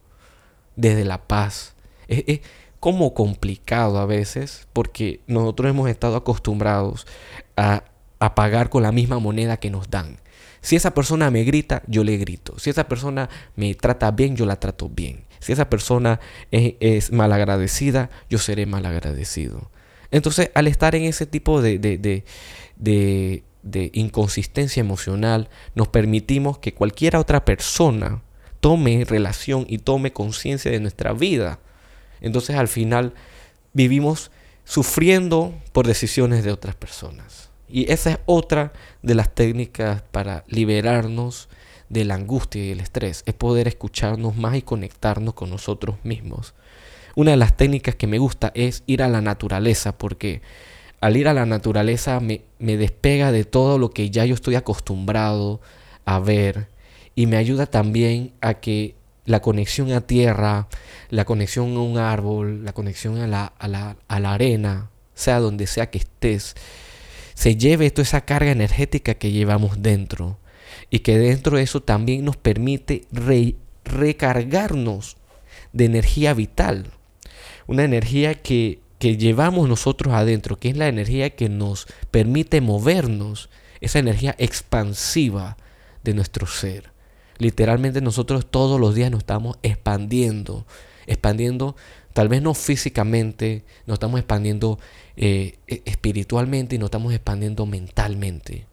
desde 0.75 1.05
la 1.05 1.27
paz. 1.27 1.75
Es, 2.07 2.41
como 2.79 3.13
complicado 3.13 3.97
a 3.97 4.05
veces, 4.05 4.67
porque 4.73 5.21
nosotros 5.25 5.69
hemos 5.69 5.89
estado 5.89 6.17
acostumbrados 6.17 7.07
a, 7.55 7.85
a 8.19 8.35
pagar 8.35 8.69
con 8.69 8.83
la 8.83 8.91
misma 8.91 9.19
moneda 9.19 9.57
que 9.57 9.69
nos 9.69 9.89
dan. 9.89 10.17
Si 10.63 10.77
esa 10.77 10.93
persona 10.93 11.29
me 11.29 11.43
grita, 11.43 11.83
yo 11.87 12.05
le 12.05 12.15
grito. 12.15 12.57
Si 12.57 12.69
esa 12.69 12.87
persona 12.87 13.29
me 13.57 13.75
trata 13.75 14.09
bien, 14.11 14.37
yo 14.37 14.45
la 14.45 14.55
trato 14.55 14.87
bien. 14.89 15.25
Si 15.39 15.51
esa 15.51 15.69
persona 15.69 16.21
es, 16.51 17.11
malagradecida, 17.11 18.09
yo 18.29 18.37
seré 18.37 18.65
malagradecido. 18.65 19.69
Entonces, 20.09 20.51
al 20.55 20.67
estar 20.67 20.95
en 20.95 21.03
ese 21.03 21.25
tipo 21.25 21.61
de, 21.61 21.79
de, 21.79 22.23
de 22.77 23.91
inconsistencia 23.93 24.79
emocional, 24.79 25.49
nos 25.75 25.89
permitimos 25.89 26.59
que 26.59 26.73
cualquier 26.73 27.17
otra 27.17 27.43
persona 27.43 28.21
tome 28.61 29.03
relación 29.03 29.65
y 29.67 29.79
tome 29.79 30.13
conciencia 30.13 30.71
de 30.71 30.79
nuestra 30.79 31.11
vida. 31.11 31.59
Entonces, 32.21 32.55
al 32.55 32.69
final, 32.69 33.13
vivimos 33.73 34.31
sufriendo 34.63 35.53
por 35.73 35.87
decisiones 35.87 36.45
de 36.45 36.53
otras 36.53 36.75
personas. 36.75 37.42
Y 37.73 37.91
esa 37.91 38.11
es 38.11 38.19
otra 38.27 38.71
de 39.01 39.15
las 39.15 39.33
técnicas 39.33 40.03
para 40.11 40.43
liberarnos 40.47 41.49
de 41.89 42.05
la 42.05 42.13
angustia 42.13 42.63
y 42.63 42.69
el 42.69 42.79
estrés, 42.79 43.23
es 43.25 43.33
poder 43.33 43.67
escucharnos 43.67 44.37
más 44.37 44.55
y 44.55 44.61
conectarnos 44.61 45.33
con 45.33 45.49
nosotros 45.49 45.95
mismos. 46.03 46.53
Una 47.15 47.31
de 47.31 47.37
las 47.37 47.57
técnicas 47.57 47.95
que 47.95 48.05
me 48.05 48.19
gusta 48.19 48.51
es 48.53 48.83
ir 48.85 49.01
a 49.01 49.07
la 49.07 49.21
naturaleza, 49.21 49.97
porque 49.97 50.43
al 51.01 51.17
ir 51.17 51.27
a 51.27 51.33
la 51.33 51.47
naturaleza 51.47 52.19
me, 52.19 52.41
me 52.59 52.77
despega 52.77 53.31
de 53.31 53.43
todo 53.43 53.79
lo 53.79 53.89
que 53.89 54.11
ya 54.11 54.23
yo 54.23 54.35
estoy 54.35 54.53
acostumbrado 54.53 55.59
a 56.05 56.19
ver 56.19 56.67
y 57.15 57.25
me 57.25 57.37
ayuda 57.37 57.65
también 57.65 58.33
a 58.39 58.53
que 58.53 58.93
la 59.25 59.41
conexión 59.41 59.91
a 59.93 60.01
tierra, 60.01 60.67
la 61.09 61.25
conexión 61.25 61.75
a 61.75 61.79
un 61.79 61.97
árbol, 61.97 62.65
la 62.65 62.73
conexión 62.73 63.17
a 63.17 63.25
la, 63.25 63.45
a 63.57 63.67
la, 63.67 63.97
a 64.07 64.19
la 64.19 64.33
arena, 64.35 64.91
sea 65.15 65.39
donde 65.39 65.65
sea 65.65 65.89
que 65.89 65.97
estés, 65.97 66.55
se 67.33 67.55
lleve 67.55 67.91
toda 67.91 68.03
esa 68.03 68.21
carga 68.21 68.51
energética 68.51 69.15
que 69.15 69.31
llevamos 69.31 69.81
dentro 69.81 70.39
y 70.89 70.99
que 70.99 71.17
dentro 71.17 71.57
de 71.57 71.63
eso 71.63 71.81
también 71.81 72.25
nos 72.25 72.37
permite 72.37 73.05
recargarnos 73.83 75.17
de 75.71 75.85
energía 75.85 76.33
vital, 76.33 76.91
una 77.67 77.83
energía 77.83 78.35
que, 78.35 78.79
que 78.99 79.17
llevamos 79.17 79.67
nosotros 79.67 80.13
adentro, 80.13 80.59
que 80.59 80.69
es 80.69 80.77
la 80.77 80.87
energía 80.87 81.31
que 81.31 81.49
nos 81.49 81.87
permite 82.11 82.61
movernos, 82.61 83.49
esa 83.81 83.99
energía 83.99 84.35
expansiva 84.37 85.57
de 86.03 86.13
nuestro 86.13 86.47
ser. 86.47 86.91
Literalmente 87.37 87.99
nosotros 88.01 88.45
todos 88.49 88.79
los 88.79 88.95
días 88.95 89.11
nos 89.11 89.19
estamos 89.19 89.57
expandiendo, 89.63 90.65
expandiendo 91.07 91.75
tal 92.13 92.29
vez 92.29 92.41
no 92.41 92.53
físicamente, 92.53 93.63
nos 93.85 93.95
estamos 93.95 94.19
expandiendo 94.19 94.79
eh, 95.17 95.57
e, 95.67 95.81
espiritualmente 95.85 96.75
y 96.75 96.79
nos 96.79 96.87
estamos 96.87 97.13
expandiendo 97.13 97.65
mentalmente. 97.65 98.65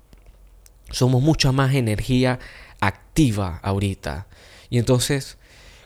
Somos 0.91 1.23
mucha 1.23 1.51
más 1.53 1.75
energía 1.75 2.39
activa 2.81 3.59
ahorita. 3.63 4.27
Y 4.69 4.79
entonces, 4.79 5.39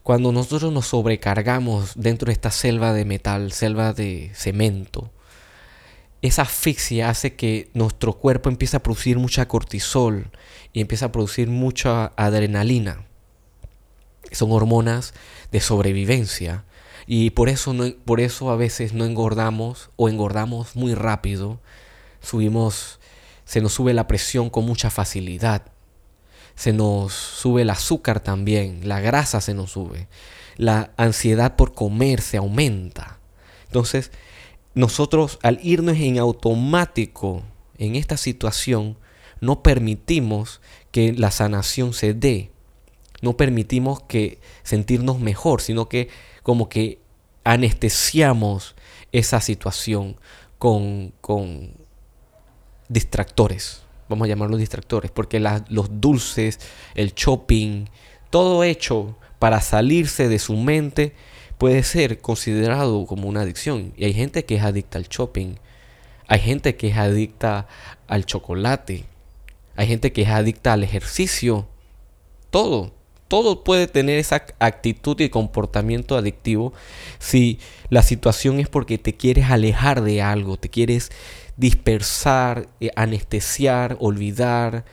cuando 0.02 0.32
nosotros 0.32 0.72
nos 0.72 0.86
sobrecargamos 0.86 1.92
dentro 1.94 2.26
de 2.26 2.32
esta 2.32 2.50
selva 2.50 2.92
de 2.92 3.04
metal, 3.04 3.52
selva 3.52 3.92
de 3.92 4.30
cemento, 4.34 5.10
esa 6.22 6.42
asfixia 6.42 7.10
hace 7.10 7.34
que 7.34 7.70
nuestro 7.74 8.14
cuerpo 8.14 8.48
empiece 8.48 8.76
a 8.76 8.82
producir 8.82 9.18
mucha 9.18 9.46
cortisol 9.46 10.30
y 10.72 10.80
empieza 10.80 11.06
a 11.06 11.12
producir 11.12 11.48
mucha 11.48 12.06
adrenalina. 12.16 13.04
Son 14.34 14.50
hormonas 14.52 15.14
de 15.52 15.60
sobrevivencia 15.60 16.64
y 17.06 17.30
por 17.30 17.48
eso, 17.48 17.74
no, 17.74 17.84
por 18.04 18.20
eso 18.20 18.50
a 18.50 18.56
veces 18.56 18.92
no 18.94 19.04
engordamos 19.04 19.90
o 19.96 20.08
engordamos 20.08 20.76
muy 20.76 20.94
rápido. 20.94 21.60
Subimos, 22.20 23.00
se 23.44 23.60
nos 23.60 23.74
sube 23.74 23.92
la 23.92 24.06
presión 24.06 24.50
con 24.50 24.64
mucha 24.64 24.90
facilidad. 24.90 25.62
Se 26.54 26.72
nos 26.72 27.12
sube 27.12 27.62
el 27.62 27.70
azúcar 27.70 28.20
también, 28.20 28.88
la 28.88 29.00
grasa 29.00 29.40
se 29.40 29.54
nos 29.54 29.72
sube. 29.72 30.08
La 30.56 30.92
ansiedad 30.96 31.56
por 31.56 31.74
comer 31.74 32.20
se 32.20 32.36
aumenta. 32.36 33.18
Entonces, 33.66 34.12
nosotros 34.74 35.38
al 35.42 35.58
irnos 35.62 35.96
en 35.96 36.18
automático 36.18 37.42
en 37.76 37.96
esta 37.96 38.16
situación, 38.16 38.96
no 39.40 39.62
permitimos 39.62 40.60
que 40.90 41.12
la 41.12 41.30
sanación 41.30 41.92
se 41.92 42.14
dé. 42.14 42.50
No 43.24 43.38
permitimos 43.38 44.02
que 44.02 44.38
sentirnos 44.64 45.18
mejor, 45.18 45.62
sino 45.62 45.88
que 45.88 46.10
como 46.42 46.68
que 46.68 46.98
anestesiamos 47.42 48.74
esa 49.12 49.40
situación 49.40 50.16
con, 50.58 51.14
con 51.22 51.72
distractores, 52.90 53.80
vamos 54.10 54.26
a 54.26 54.28
llamarlos 54.28 54.60
distractores, 54.60 55.10
porque 55.10 55.40
los 55.40 56.02
dulces, 56.02 56.60
el 56.94 57.14
shopping, 57.14 57.86
todo 58.28 58.62
hecho 58.62 59.16
para 59.38 59.62
salirse 59.62 60.28
de 60.28 60.38
su 60.38 60.54
mente 60.56 61.14
puede 61.56 61.82
ser 61.82 62.18
considerado 62.18 63.06
como 63.06 63.26
una 63.26 63.40
adicción. 63.40 63.94
Y 63.96 64.04
hay 64.04 64.12
gente 64.12 64.44
que 64.44 64.56
es 64.56 64.62
adicta 64.62 64.98
al 64.98 65.08
shopping, 65.08 65.54
hay 66.26 66.40
gente 66.40 66.76
que 66.76 66.88
es 66.88 66.98
adicta 66.98 67.68
al 68.06 68.26
chocolate, 68.26 69.06
hay 69.76 69.86
gente 69.86 70.12
que 70.12 70.22
es 70.22 70.28
adicta 70.28 70.74
al 70.74 70.84
ejercicio, 70.84 71.66
todo 72.50 72.92
todo 73.34 73.64
puede 73.64 73.88
tener 73.88 74.20
esa 74.20 74.46
actitud 74.60 75.20
y 75.20 75.28
comportamiento 75.28 76.16
adictivo 76.16 76.72
si 77.18 77.58
la 77.90 78.02
situación 78.02 78.60
es 78.60 78.68
porque 78.68 78.96
te 78.96 79.16
quieres 79.16 79.50
alejar 79.50 80.02
de 80.02 80.22
algo, 80.22 80.56
te 80.56 80.68
quieres 80.68 81.10
dispersar, 81.56 82.68
eh, 82.78 82.90
anestesiar, 82.94 83.96
olvidar, 83.98 84.84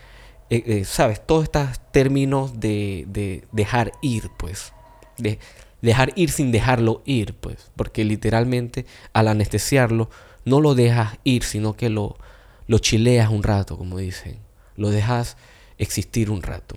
eh, 0.50 0.64
eh, 0.66 0.86
¿sabes? 0.86 1.24
Todos 1.24 1.44
estos 1.44 1.80
términos 1.92 2.60
de, 2.60 3.06
de, 3.10 3.46
dejar 3.52 3.92
ir, 4.02 4.32
pues. 4.40 4.74
De 5.20 5.38
dejar 5.84 6.12
ir 6.16 6.32
sin 6.32 6.52
dejarlo 6.52 7.04
ir, 7.06 7.36
pues. 7.36 7.70
Porque 7.76 8.04
literalmente 8.04 8.88
al 9.14 9.28
anestesiarlo 9.28 10.10
no 10.46 10.62
lo 10.62 10.74
dejas 10.74 11.20
ir, 11.24 11.44
sino 11.44 11.74
que 11.74 11.92
lo, 11.92 12.18
lo 12.66 12.80
chileas 12.80 13.30
un 13.30 13.44
rato, 13.44 13.78
como 13.78 14.00
dicen. 14.00 14.40
Lo 14.78 14.90
dejas 14.90 15.38
existir 15.78 16.32
un 16.32 16.42
rato. 16.42 16.76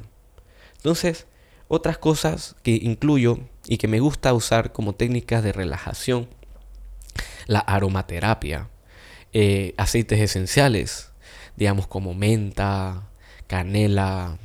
Entonces, 0.77 1.27
otras 1.69 1.99
cosas 1.99 2.57
que 2.63 2.73
incluyo 2.73 3.39
y 3.67 3.79
que 3.79 3.89
me 3.89 4.01
gusta 4.01 4.33
usar 4.35 4.73
como 4.73 4.95
técnicas 4.95 5.43
de 5.43 5.53
relajación, 5.53 6.29
la 7.47 7.61
aromaterapia, 7.61 8.69
eh, 9.33 9.75
aceites 9.77 10.21
esenciales, 10.21 11.11
digamos 11.57 11.87
como 11.87 12.15
menta, 12.15 13.09
canela, 13.47 14.39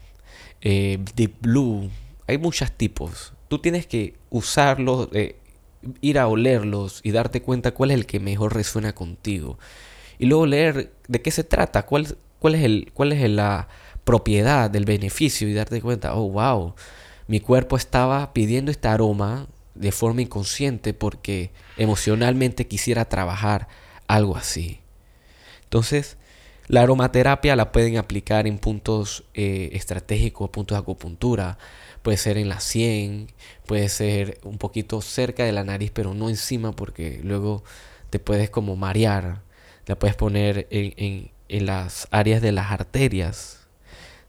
eh, 0.62 1.00
deep 1.16 1.36
blue, 1.42 1.90
hay 2.28 2.38
muchos 2.38 2.72
tipos. 2.72 3.34
Tú 3.48 3.60
tienes 3.60 3.88
que 3.88 4.16
usarlos, 4.30 5.10
eh, 5.14 5.38
ir 6.02 6.20
a 6.20 6.28
olerlos 6.28 7.02
y 7.04 7.12
darte 7.12 7.42
cuenta 7.42 7.72
cuál 7.72 7.92
es 7.92 7.98
el 7.98 8.06
que 8.06 8.20
mejor 8.20 8.54
resuena 8.54 8.94
contigo. 8.94 9.58
Y 10.20 10.26
luego 10.26 10.46
leer 10.46 10.92
de 11.08 11.22
qué 11.22 11.32
se 11.32 11.44
trata, 11.44 11.84
cuál, 11.86 12.18
cuál 12.40 12.56
es, 12.56 12.64
el, 12.64 12.92
cuál 12.94 13.14
es 13.14 13.30
la 13.30 13.68
propiedad 14.04 14.70
del 14.70 14.86
beneficio 14.86 15.48
y 15.48 15.54
darte 15.54 15.82
cuenta, 15.82 16.16
oh, 16.16 16.30
wow, 16.30 16.76
mi 17.30 17.40
cuerpo 17.40 17.78
estaba 17.78 18.34
pidiendo 18.34 18.72
este 18.72 18.88
aroma 18.88 19.46
de 19.76 19.92
forma 19.92 20.24
inconsciente 20.24 20.96
porque 20.96 21.52
emocionalmente 21.78 22.66
quisiera 22.66 23.06
trabajar 23.06 23.68
algo 24.08 24.36
así. 24.36 24.80
Entonces, 25.66 26.18
la 26.68 26.82
aromaterapia 26.82 27.56
la 27.56 27.72
pueden 27.72 27.98
aplicar 27.98 28.48
en 28.48 28.58
puntos 28.58 29.26
eh, 29.36 29.70
estratégicos, 29.74 30.50
puntos 30.50 30.76
de 30.76 30.80
acupuntura. 30.82 31.60
Puede 32.02 32.18
ser 32.18 32.40
en 32.40 32.50
la 32.50 32.60
sien, 32.62 33.28
puede 33.68 33.90
ser 33.90 34.40
un 34.44 34.58
poquito 34.58 35.00
cerca 35.00 35.44
de 35.44 35.52
la 35.52 35.64
nariz, 35.64 35.92
pero 35.94 36.16
no 36.16 36.30
encima 36.30 36.72
porque 36.72 37.22
luego 37.24 37.64
te 38.10 38.18
puedes 38.18 38.50
como 38.50 38.76
marear. 38.76 39.44
La 39.86 40.00
puedes 40.00 40.16
poner 40.16 40.66
en, 40.72 41.30
las 41.48 42.08
áreas 42.10 42.42
de 42.42 42.54
las 42.54 42.72
arterias, 42.72 43.68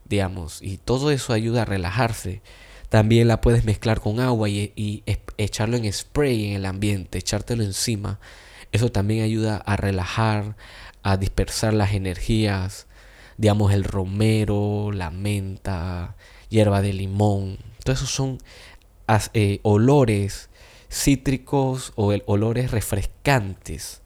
digamos, 0.05 0.61
y 0.61 0.77
todo 0.77 1.09
eso 1.09 1.33
ayuda 1.33 1.63
a 1.63 1.65
relajarse. 1.65 2.43
También 2.91 3.29
la 3.29 3.39
puedes 3.39 3.63
mezclar 3.63 4.01
con 4.01 4.19
agua 4.19 4.49
y, 4.49 5.03
echarlo 5.37 5.77
en 5.77 5.91
spray 5.93 6.47
en 6.47 6.55
el 6.57 6.65
ambiente, 6.65 7.19
echártelo 7.19 7.63
encima. 7.63 8.19
Eso 8.73 8.91
también 8.91 9.23
ayuda 9.23 9.55
a 9.55 9.77
relajar, 9.77 10.57
a 11.01 11.15
dispersar 11.15 11.73
las 11.73 11.93
energías, 11.93 12.87
digamos 13.37 13.71
el 13.71 13.85
romero, 13.85 14.91
la 14.91 15.09
menta, 15.09 16.17
hierba 16.49 16.81
de 16.81 16.91
limón. 16.91 17.59
Todos 17.85 17.99
esos 17.99 18.11
son 18.11 18.39
eh, 19.33 19.61
olores 19.63 20.49
cítricos 20.89 21.93
o 21.95 22.13
olores 22.25 22.71
refrescantes. 22.71 24.01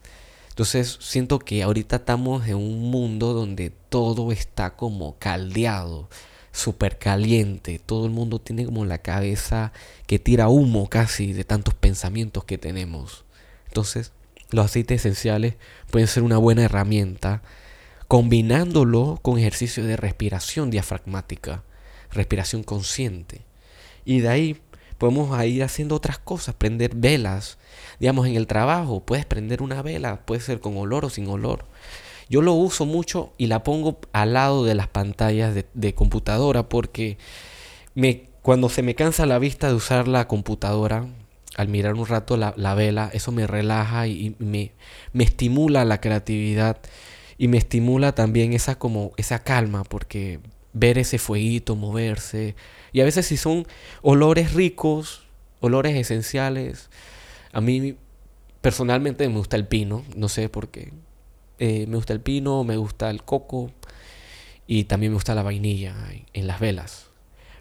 Entonces 0.50 0.96
siento 1.00 1.40
que 1.40 1.64
ahorita 1.64 1.96
estamos 1.96 2.46
en 2.46 2.54
un 2.54 2.88
mundo 2.92 3.32
donde 3.32 3.70
todo 3.88 4.30
está 4.30 4.76
como 4.76 5.16
caldeado, 5.18 6.08
súper 6.56 6.98
caliente. 6.98 7.78
Todo 7.84 8.06
el 8.06 8.12
mundo 8.12 8.40
tiene 8.40 8.64
como 8.64 8.84
la 8.84 8.98
cabeza 8.98 9.72
que 10.06 10.18
tira 10.18 10.48
humo 10.48 10.88
casi 10.88 11.32
de 11.32 11.44
tantos 11.44 11.74
pensamientos 11.74 12.44
que 12.44 12.58
tenemos. 12.58 13.24
Entonces 13.68 14.12
los 14.50 14.64
aceites 14.64 15.02
esenciales 15.02 15.56
pueden 15.90 16.08
ser 16.08 16.22
una 16.22 16.38
buena 16.38 16.62
herramienta 16.62 17.42
combinándolo 18.08 19.18
con 19.22 19.38
ejercicio 19.38 19.84
de 19.84 19.96
respiración 19.96 20.70
diafragmática, 20.70 21.62
respiración 22.10 22.62
consciente. 22.62 23.42
Y 24.04 24.20
de 24.20 24.28
ahí 24.28 24.60
podemos 24.98 25.44
ir 25.44 25.62
haciendo 25.62 25.96
otras 25.96 26.18
cosas, 26.18 26.54
prender 26.54 26.94
velas. 26.94 27.58
Digamos, 27.98 28.26
en 28.26 28.36
el 28.36 28.46
trabajo 28.46 29.00
puedes 29.04 29.26
prender 29.26 29.60
una 29.60 29.82
vela, 29.82 30.24
puede 30.24 30.40
ser 30.40 30.60
con 30.60 30.76
olor 30.76 31.04
o 31.04 31.10
sin 31.10 31.28
olor. 31.28 31.66
Yo 32.28 32.42
lo 32.42 32.52
uso 32.54 32.86
mucho 32.86 33.32
y 33.38 33.46
la 33.46 33.62
pongo 33.62 33.98
al 34.12 34.32
lado 34.32 34.64
de 34.64 34.74
las 34.74 34.88
pantallas 34.88 35.54
de, 35.72 35.94
computadora 35.94 36.68
porque 36.68 37.18
me, 37.94 38.24
cuando 38.42 38.68
se 38.68 38.82
me 38.82 38.94
cansa 38.94 39.26
la 39.26 39.38
vista 39.38 39.68
de 39.68 39.74
usar 39.74 40.08
la 40.08 40.26
computadora, 40.26 41.06
al 41.56 41.68
mirar 41.68 41.94
un 41.94 42.06
rato 42.06 42.36
la, 42.36 42.74
vela, 42.74 43.10
eso 43.12 43.32
me 43.32 43.46
relaja 43.46 44.08
y, 44.08 44.34
me, 44.38 44.72
me, 45.12 45.24
estimula 45.24 45.84
la 45.84 46.00
creatividad 46.00 46.78
y 47.38 47.48
me 47.48 47.58
estimula 47.58 48.14
también 48.14 48.52
esa 48.52 48.78
como 48.78 49.12
esa 49.16 49.38
calma 49.38 49.84
porque 49.84 50.40
ver 50.72 50.98
ese 50.98 51.18
fueguito 51.18 51.76
moverse 51.76 52.56
y 52.92 53.00
a 53.00 53.04
veces 53.04 53.26
si 53.26 53.36
son 53.36 53.66
olores 54.02 54.52
ricos, 54.52 55.22
olores 55.60 55.96
esenciales, 55.96 56.90
a 57.52 57.60
mí 57.60 57.96
personalmente 58.60 59.28
me 59.28 59.36
gusta 59.36 59.56
el 59.56 59.66
pino, 59.66 60.04
no 60.16 60.28
sé 60.28 60.48
por 60.48 60.68
qué. 60.68 60.92
Eh, 61.58 61.86
me 61.86 61.96
gusta 61.96 62.12
el 62.12 62.20
pino, 62.20 62.64
me 62.64 62.76
gusta 62.76 63.10
el 63.10 63.22
coco 63.22 63.70
y 64.66 64.84
también 64.84 65.12
me 65.12 65.16
gusta 65.16 65.34
la 65.34 65.42
vainilla 65.42 65.94
en 66.32 66.46
las 66.46 66.60
velas. 66.60 67.06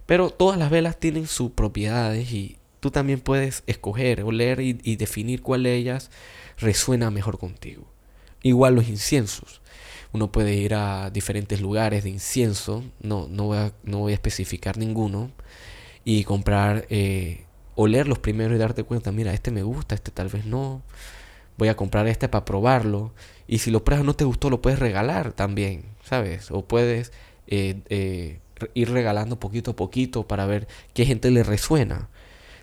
Pero 0.05 0.29
todas 0.29 0.58
las 0.60 0.69
velas 0.69 0.99
tienen 0.99 1.27
sus 1.27 1.51
propiedades 1.51 2.31
y 2.31 2.58
tú 2.79 2.91
también 2.91 3.19
puedes 3.19 3.63
escoger, 3.67 4.23
oler 4.23 4.60
y, 4.60 4.79
y 4.84 4.97
definir 4.97 5.41
cuál 5.41 5.63
de 5.63 5.75
ellas 5.75 6.12
resuena 6.58 7.10
mejor 7.12 7.39
contigo. 7.39 7.86
Igual 8.43 8.75
los 8.75 8.88
inciensos. 8.88 9.62
Uno 10.13 10.31
puede 10.31 10.53
ir 10.53 10.75
a 10.75 11.10
diferentes 11.10 11.60
lugares 11.60 12.03
de 12.03 12.10
incienso, 12.10 12.84
no, 13.01 13.27
no, 13.29 13.45
voy, 13.45 13.58
a, 13.58 13.73
no 13.84 13.99
voy 13.99 14.13
a 14.13 14.15
especificar 14.15 14.77
ninguno, 14.77 15.31
y 16.05 16.23
comprar, 16.23 16.86
eh, 16.89 17.43
oler 17.75 18.08
los 18.08 18.19
primeros 18.19 18.55
y 18.55 18.60
darte 18.60 18.84
cuenta, 18.84 19.12
mira, 19.12 19.34
este 19.34 19.51
me 19.51 19.63
gusta, 19.63 19.95
este 19.95 20.12
tal 20.12 20.29
vez 20.29 20.45
no. 20.45 20.84
Voy 21.57 21.69
a 21.69 21.75
comprar 21.75 22.07
este 22.07 22.27
para 22.29 22.45
probarlo. 22.45 23.13
Y 23.47 23.59
si 23.59 23.71
lo 23.71 23.83
pruebas 23.83 24.05
no 24.05 24.15
te 24.15 24.25
gustó, 24.25 24.49
lo 24.49 24.61
puedes 24.61 24.79
regalar 24.79 25.33
también, 25.33 25.85
¿sabes? 26.03 26.51
O 26.51 26.65
puedes 26.65 27.11
eh, 27.47 27.81
eh, 27.89 28.39
ir 28.73 28.91
regalando 28.91 29.39
poquito 29.39 29.71
a 29.71 29.75
poquito 29.75 30.27
para 30.27 30.45
ver 30.45 30.67
qué 30.93 31.05
gente 31.05 31.31
le 31.31 31.43
resuena. 31.43 32.09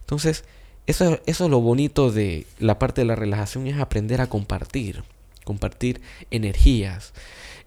Entonces, 0.01 0.45
eso, 0.87 1.21
eso 1.27 1.45
es 1.45 1.51
lo 1.51 1.61
bonito 1.61 2.11
de 2.11 2.47
la 2.59 2.79
parte 2.79 3.03
de 3.03 3.07
la 3.07 3.15
relajación, 3.15 3.67
es 3.67 3.79
aprender 3.79 4.21
a 4.21 4.29
compartir, 4.29 5.05
compartir 5.45 6.01
energías, 6.31 7.13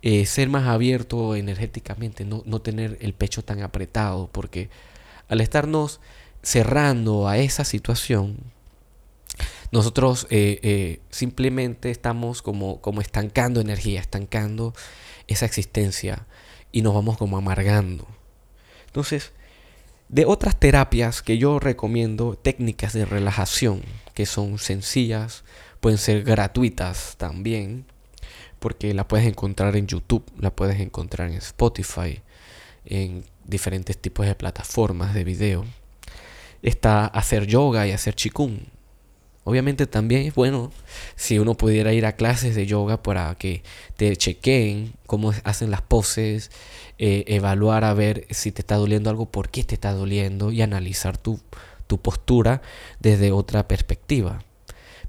eh, 0.01 0.25
ser 0.25 0.49
más 0.49 0.67
abierto 0.67 1.35
energéticamente, 1.35 2.25
no, 2.25 2.43
no 2.45 2.61
tener 2.61 2.97
el 3.01 3.13
pecho 3.13 3.43
tan 3.43 3.61
apretado, 3.61 4.29
porque 4.31 4.69
al 5.29 5.41
estarnos 5.41 6.01
cerrando 6.41 7.27
a 7.27 7.37
esa 7.37 7.63
situación, 7.63 8.37
nosotros 9.71 10.27
eh, 10.29 10.59
eh, 10.63 10.99
simplemente 11.09 11.91
estamos 11.91 12.41
como, 12.41 12.81
como 12.81 13.01
estancando 13.01 13.61
energía, 13.61 13.99
estancando 13.99 14.73
esa 15.27 15.45
existencia 15.45 16.25
y 16.71 16.81
nos 16.81 16.93
vamos 16.93 17.17
como 17.17 17.37
amargando. 17.37 18.07
Entonces, 18.87 19.33
de 20.07 20.25
otras 20.25 20.59
terapias 20.59 21.21
que 21.21 21.37
yo 21.37 21.59
recomiendo, 21.59 22.37
técnicas 22.37 22.93
de 22.93 23.05
relajación, 23.05 23.81
que 24.13 24.25
son 24.25 24.59
sencillas, 24.59 25.43
pueden 25.79 25.97
ser 25.97 26.23
gratuitas 26.23 27.15
también, 27.17 27.85
porque 28.59 28.93
la 28.93 29.07
puedes 29.07 29.27
encontrar 29.27 29.75
en 29.75 29.87
YouTube, 29.87 30.23
la 30.39 30.55
puedes 30.55 30.79
encontrar 30.79 31.29
en 31.29 31.37
Spotify, 31.37 32.21
en 32.85 33.25
diferentes 33.43 33.97
tipos 33.97 34.25
de 34.25 34.35
plataformas 34.35 35.13
de 35.13 35.23
video. 35.23 35.65
Está 36.61 37.05
hacer 37.05 37.45
yoga 37.47 37.85
y 37.87 37.91
hacer 37.91 38.15
chikung. 38.15 38.59
Obviamente 39.45 39.85
también 39.85 40.23
es 40.23 40.33
bueno 40.33 40.71
si 41.15 41.37
uno 41.37 41.55
pudiera 41.55 41.93
ir 41.93 42.07
a 42.07 42.15
clases 42.15 42.55
de 42.55 42.65
yoga 42.65 43.03
para 43.03 43.35
que 43.35 43.61
te 43.95 44.15
chequeen 44.17 44.93
cómo 45.05 45.33
hacen 45.43 45.69
las 45.69 45.83
poses, 45.83 46.49
eh, 46.97 47.25
evaluar 47.27 47.83
a 47.83 47.93
ver 47.93 48.25
si 48.31 48.51
te 48.51 48.63
está 48.63 48.75
doliendo 48.75 49.11
algo, 49.11 49.27
por 49.27 49.49
qué 49.49 49.63
te 49.63 49.75
está 49.75 49.93
doliendo 49.93 50.51
y 50.51 50.63
analizar 50.63 51.19
tu, 51.19 51.39
tu 51.85 51.99
postura 51.99 52.63
desde 52.99 53.31
otra 53.31 53.67
perspectiva. 53.67 54.43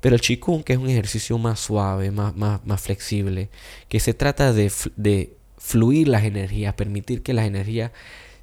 Pero 0.02 0.14
el 0.14 0.20
Qigong, 0.20 0.64
que 0.64 0.74
es 0.74 0.78
un 0.78 0.90
ejercicio 0.90 1.38
más 1.38 1.58
suave, 1.58 2.10
más, 2.10 2.36
más, 2.36 2.60
más 2.66 2.82
flexible, 2.82 3.48
que 3.88 4.00
se 4.00 4.12
trata 4.12 4.52
de, 4.52 4.70
de 4.96 5.34
fluir 5.56 6.08
las 6.08 6.24
energías, 6.24 6.74
permitir 6.74 7.22
que 7.22 7.32
las 7.32 7.46
energías 7.46 7.90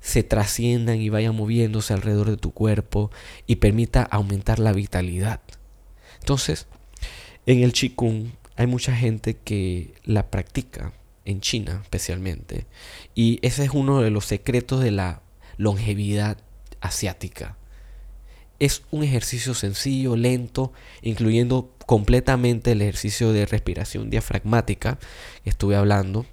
se 0.01 0.23
trasciendan 0.23 0.99
y 0.99 1.09
vayan 1.09 1.35
moviéndose 1.35 1.93
alrededor 1.93 2.31
de 2.31 2.37
tu 2.37 2.51
cuerpo 2.51 3.11
y 3.45 3.57
permita 3.57 4.01
aumentar 4.01 4.57
la 4.57 4.73
vitalidad. 4.73 5.39
Entonces, 6.23 6.67
en 7.45 7.63
el 7.63 7.73
Qigong 7.73 8.31
hay 8.55 8.65
mucha 8.65 8.95
gente 8.95 9.35
que 9.35 9.93
la 10.05 10.31
practica 10.31 10.93
en 11.25 11.41
China 11.41 11.81
especialmente. 11.83 12.65
Y 13.13 13.39
ese 13.41 13.65
es 13.65 13.71
uno 13.71 13.99
de 13.99 14.09
los 14.09 14.23
secretos 14.23 14.81
de 14.81 14.91
la 14.91 15.21
longevidad 15.57 16.37
asiática. 16.79 17.57
Es 18.57 18.83
un 18.89 19.03
ejercicio 19.03 19.53
sencillo, 19.53 20.15
lento, 20.15 20.71
incluyendo 21.01 21.75
completamente 21.85 22.71
el 22.71 22.81
ejercicio 22.83 23.33
de 23.33 23.45
respiración 23.45 24.09
diafragmática 24.09 24.99
que 25.43 25.49
estuve 25.49 25.75
hablando. 25.75 26.25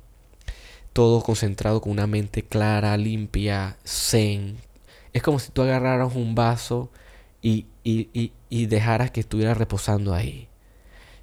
todo 0.93 1.21
concentrado 1.21 1.81
con 1.81 1.91
una 1.91 2.07
mente 2.07 2.45
clara, 2.45 2.97
limpia, 2.97 3.77
zen. 3.85 4.59
Es 5.13 5.23
como 5.23 5.41
si 5.41 5.51
tú 5.51 5.63
agarraras 5.63 6.15
un 6.15 6.37
vaso 6.37 6.93
y, 7.43 7.67
y 7.83 8.33
dejaras 8.67 9.11
que 9.11 9.21
estuviera 9.21 9.55
reposando 9.55 10.13
ahí, 10.13 10.49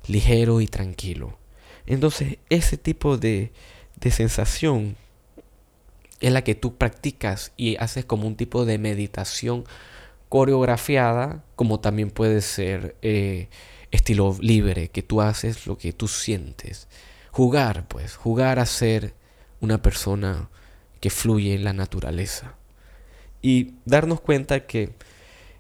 ligero 0.08 0.62
y 0.62 0.68
tranquilo. 0.68 1.38
Entonces, 1.86 2.38
ese 2.50 2.78
tipo 2.78 3.18
de, 3.18 3.52
de 4.00 4.12
sensación 4.12 4.96
es 6.20 6.32
la 6.32 6.44
que 6.44 6.56
tú 6.56 6.76
practicas 6.76 7.52
y 7.58 7.76
haces 7.78 8.06
como 8.06 8.28
un 8.28 8.36
tipo 8.36 8.66
de 8.66 8.78
meditación 8.78 9.66
coreografiada, 10.30 11.44
como 11.56 11.80
también 11.80 12.10
puede 12.10 12.42
ser 12.42 12.96
eh, 13.02 13.50
estilo 13.92 14.36
libre, 14.42 14.90
que 14.90 15.04
tú 15.04 15.22
haces 15.22 15.68
lo 15.68 15.78
que 15.78 15.94
tú 15.94 16.08
sientes. 16.08 16.88
Jugar, 17.32 17.88
pues, 17.88 18.16
jugar 18.16 18.60
a 18.60 18.66
ser 18.66 19.14
una 19.62 19.82
persona 19.82 20.50
que 21.00 21.10
fluye 21.10 21.54
en 21.54 21.64
la 21.64 21.74
naturaleza. 21.74 22.56
Y 23.42 23.76
darnos 23.86 24.20
cuenta 24.20 24.66
que 24.66 24.94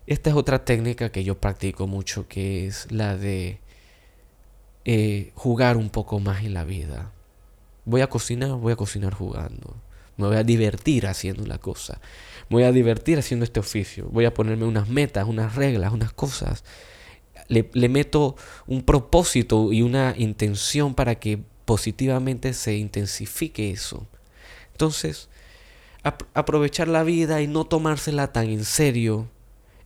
esta 0.08 0.30
es 0.30 0.36
otra 0.36 0.64
técnica 0.64 1.12
que 1.12 1.24
yo 1.24 1.38
practico 1.38 1.86
mucho, 1.86 2.28
que 2.28 2.66
es 2.66 2.90
la 2.92 3.18
de 3.18 3.60
eh, 4.86 5.32
jugar 5.36 5.76
un 5.76 5.90
poco 5.90 6.22
más 6.22 6.46
en 6.46 6.54
la 6.54 6.64
vida. 6.64 7.12
Voy 7.84 8.00
a 8.00 8.08
cocinar, 8.08 8.52
voy 8.52 8.72
a 8.72 8.78
cocinar 8.78 9.14
jugando. 9.14 9.76
Me 10.16 10.28
voy 10.28 10.38
a 10.38 10.44
divertir 10.44 11.08
haciendo 11.08 11.46
la 11.46 11.58
cosa. 11.58 12.00
Me 12.50 12.56
voy 12.56 12.64
a 12.64 12.72
divertir 12.72 13.20
haciendo 13.20 13.44
este 13.44 13.60
oficio. 13.60 14.08
Voy 14.10 14.24
a 14.24 14.34
ponerme 14.34 14.66
unas 14.66 14.88
metas, 14.88 15.28
unas 15.28 15.56
reglas, 15.56 15.92
unas 15.92 16.14
cosas. 16.14 16.64
Le, 17.50 17.64
meto 17.90 18.36
un 18.66 18.84
propósito 18.84 19.74
y 19.74 19.82
una 19.82 20.16
intención 20.18 20.96
para 20.96 21.16
que 21.16 21.40
positivamente 21.66 22.54
se 22.54 22.78
intensifique 22.78 23.72
eso. 23.72 24.08
Entonces, 24.72 25.28
aprovechar 26.34 26.88
la 26.88 27.04
vida 27.04 27.42
y 27.42 27.48
no 27.48 27.66
tomársela 27.66 28.32
tan 28.32 28.46
en 28.50 28.64
serio, 28.64 29.28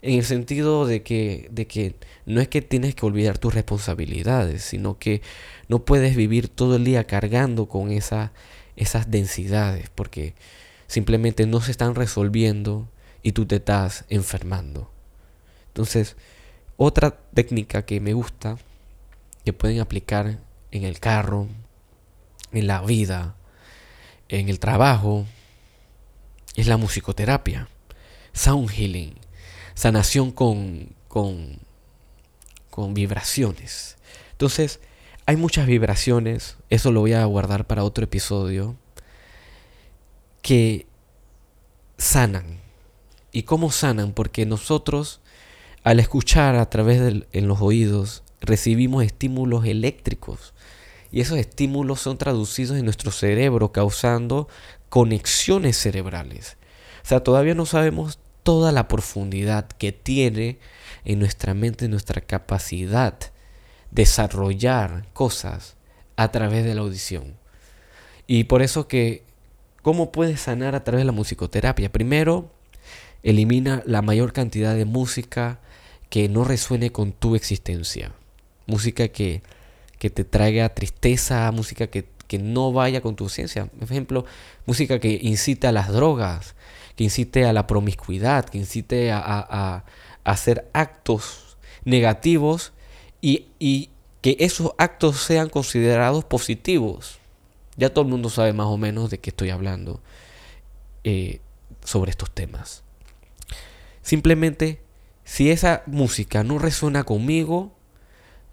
en 0.01 0.17
el 0.17 0.25
sentido 0.25 0.85
de 0.85 1.03
que, 1.03 1.47
de 1.51 1.67
que 1.67 1.95
no 2.25 2.41
es 2.41 2.47
que 2.47 2.61
tienes 2.61 2.95
que 2.95 3.05
olvidar 3.05 3.37
tus 3.37 3.53
responsabilidades, 3.53 4.63
sino 4.63 4.97
que 4.97 5.21
no 5.67 5.85
puedes 5.85 6.15
vivir 6.15 6.47
todo 6.47 6.75
el 6.75 6.83
día 6.83 7.05
cargando 7.05 7.67
con 7.67 7.91
esa 7.91 8.31
esas 8.75 9.11
densidades 9.11 9.89
porque 9.89 10.33
simplemente 10.87 11.45
no 11.45 11.61
se 11.61 11.71
están 11.71 11.95
resolviendo 11.95 12.89
y 13.21 13.33
tú 13.33 13.45
te 13.45 13.57
estás 13.57 14.05
enfermando. 14.09 14.91
Entonces, 15.67 16.15
otra 16.77 17.11
técnica 17.33 17.85
que 17.85 17.99
me 17.99 18.13
gusta, 18.13 18.57
que 19.45 19.53
pueden 19.53 19.79
aplicar 19.79 20.39
en 20.71 20.83
el 20.83 20.99
carro, 20.99 21.47
en 22.51 22.67
la 22.67 22.81
vida, 22.81 23.35
en 24.29 24.49
el 24.49 24.59
trabajo, 24.59 25.25
es 26.55 26.67
la 26.67 26.77
musicoterapia, 26.77 27.69
sound 28.33 28.69
healing, 28.69 29.13
sanación 29.73 30.31
con, 30.31 30.89
con, 31.07 31.60
con 32.69 32.93
vibraciones. 32.93 33.97
Entonces, 34.31 34.79
hay 35.25 35.36
muchas 35.36 35.67
vibraciones, 35.67 36.57
eso 36.69 36.91
lo 36.91 37.01
voy 37.01 37.13
a 37.13 37.23
guardar 37.25 37.65
para 37.65 37.84
otro 37.84 38.03
episodio, 38.03 38.75
que 40.41 40.88
sanan. 41.97 42.60
¿Y 43.31 43.43
cómo 43.43 43.71
sanan? 43.71 44.13
Porque 44.13 44.45
nosotros, 44.45 45.21
al 45.84 45.99
escuchar 45.99 46.55
a 46.55 46.69
través 46.69 46.99
de 46.99 47.27
en 47.31 47.47
los 47.47 47.62
oídos, 47.62 48.23
recibimos 48.41 49.03
estímulos 49.03 49.65
eléctricos. 49.65 50.53
Y 51.12 51.21
esos 51.21 51.38
estímulos 51.38 52.01
son 52.01 52.17
traducidos 52.17 52.77
en 52.77 52.86
nuestro 52.86 53.12
cerebro, 53.12 53.71
causando 53.71 54.47
conexiones 54.89 55.77
cerebrales. 55.77 56.57
O 57.03 57.07
sea, 57.07 57.21
todavía 57.21 57.53
no 57.53 57.65
sabemos 57.65 58.19
toda 58.43 58.71
la 58.71 58.88
profundidad 58.88 59.67
que 59.67 59.91
tiene 59.91 60.60
en 61.06 61.19
nuestra 61.19 61.54
mente, 61.54 61.88
nuestra 61.88 62.21
capacidad 62.21 63.17
desarrollar 63.91 65.06
cosas 65.13 65.75
a 66.15 66.32
través 66.32 66.63
de 66.63 66.75
la 66.75 66.82
audición. 66.82 67.36
Y 68.27 68.45
por 68.45 68.62
eso 68.62 68.88
que, 68.88 69.23
¿cómo 69.82 70.12
puedes 70.12 70.41
sanar 70.41 70.75
a 70.75 70.84
través 70.84 71.01
de 71.01 71.06
la 71.06 71.12
musicoterapia? 71.12 71.91
Primero, 71.91 72.51
elimina 73.23 73.84
la 73.86 74.01
mayor 74.01 74.34
cantidad 74.34 74.75
de 74.75 74.86
música 74.86 75.60
que 76.10 76.30
no 76.30 76.43
resuene 76.43 76.91
con 76.91 77.12
tu 77.12 77.36
existencia. 77.36 78.13
Música 78.65 79.10
que, 79.10 79.41
que 79.99 80.10
te 80.10 80.23
traiga 80.23 80.73
tristeza, 80.73 81.51
música 81.51 81.88
que, 81.88 82.06
que 82.27 82.39
no 82.39 82.71
vaya 82.71 83.01
con 83.01 83.15
tu 83.15 83.27
ciencia. 83.30 83.65
Por 83.65 83.84
ejemplo, 83.84 84.25
música 84.65 84.99
que 84.99 85.19
incite 85.21 85.67
a 85.67 85.71
las 85.71 85.89
drogas, 85.89 86.56
que 87.01 87.05
incite 87.05 87.45
a 87.45 87.53
la 87.53 87.65
promiscuidad, 87.65 88.45
que 88.45 88.59
incite 88.59 89.11
a, 89.11 89.17
a, 89.17 89.39
a 89.49 89.83
hacer 90.23 90.69
actos 90.71 91.57
negativos 91.83 92.73
y, 93.21 93.89
que 94.21 94.37
esos 94.39 94.73
actos 94.77 95.17
sean 95.17 95.49
considerados 95.49 96.23
positivos. 96.25 97.17
Ya 97.75 97.89
todo 97.91 98.05
el 98.05 98.11
mundo 98.11 98.29
sabe 98.29 98.53
más 98.53 98.67
o 98.67 98.77
menos 98.77 99.09
de 99.09 99.17
qué 99.17 99.31
estoy 99.31 99.49
hablando 99.49 99.99
eh, 101.03 101.39
sobre 101.83 102.11
estos 102.11 102.29
temas. 102.29 102.83
Simplemente, 104.03 104.83
si 105.23 105.49
esa 105.49 105.81
música 105.87 106.43
no 106.43 106.59
resuena 106.59 107.03
conmigo, 107.03 107.71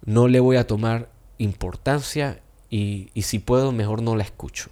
no 0.03 0.27
le 0.27 0.39
voy 0.39 0.57
a 0.57 0.65
tomar 0.65 1.11
importancia 1.37 2.41
y, 2.71 3.11
y 3.13 3.21
si 3.21 3.37
puedo, 3.37 3.71
mejor 3.71 4.01
no 4.01 4.15
la 4.15 4.23
escucho. 4.23 4.71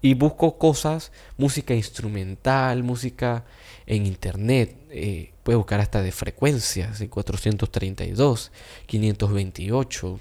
Y 0.00 0.14
busco 0.14 0.58
cosas, 0.58 1.10
música 1.36 1.74
instrumental, 1.74 2.82
música 2.82 3.44
en 3.86 4.06
internet. 4.06 4.76
Eh, 4.90 5.32
puede 5.42 5.56
buscar 5.56 5.80
hasta 5.80 6.02
de 6.02 6.12
frecuencias, 6.12 7.00
de 7.00 7.08
432, 7.08 8.52
528, 8.86 10.20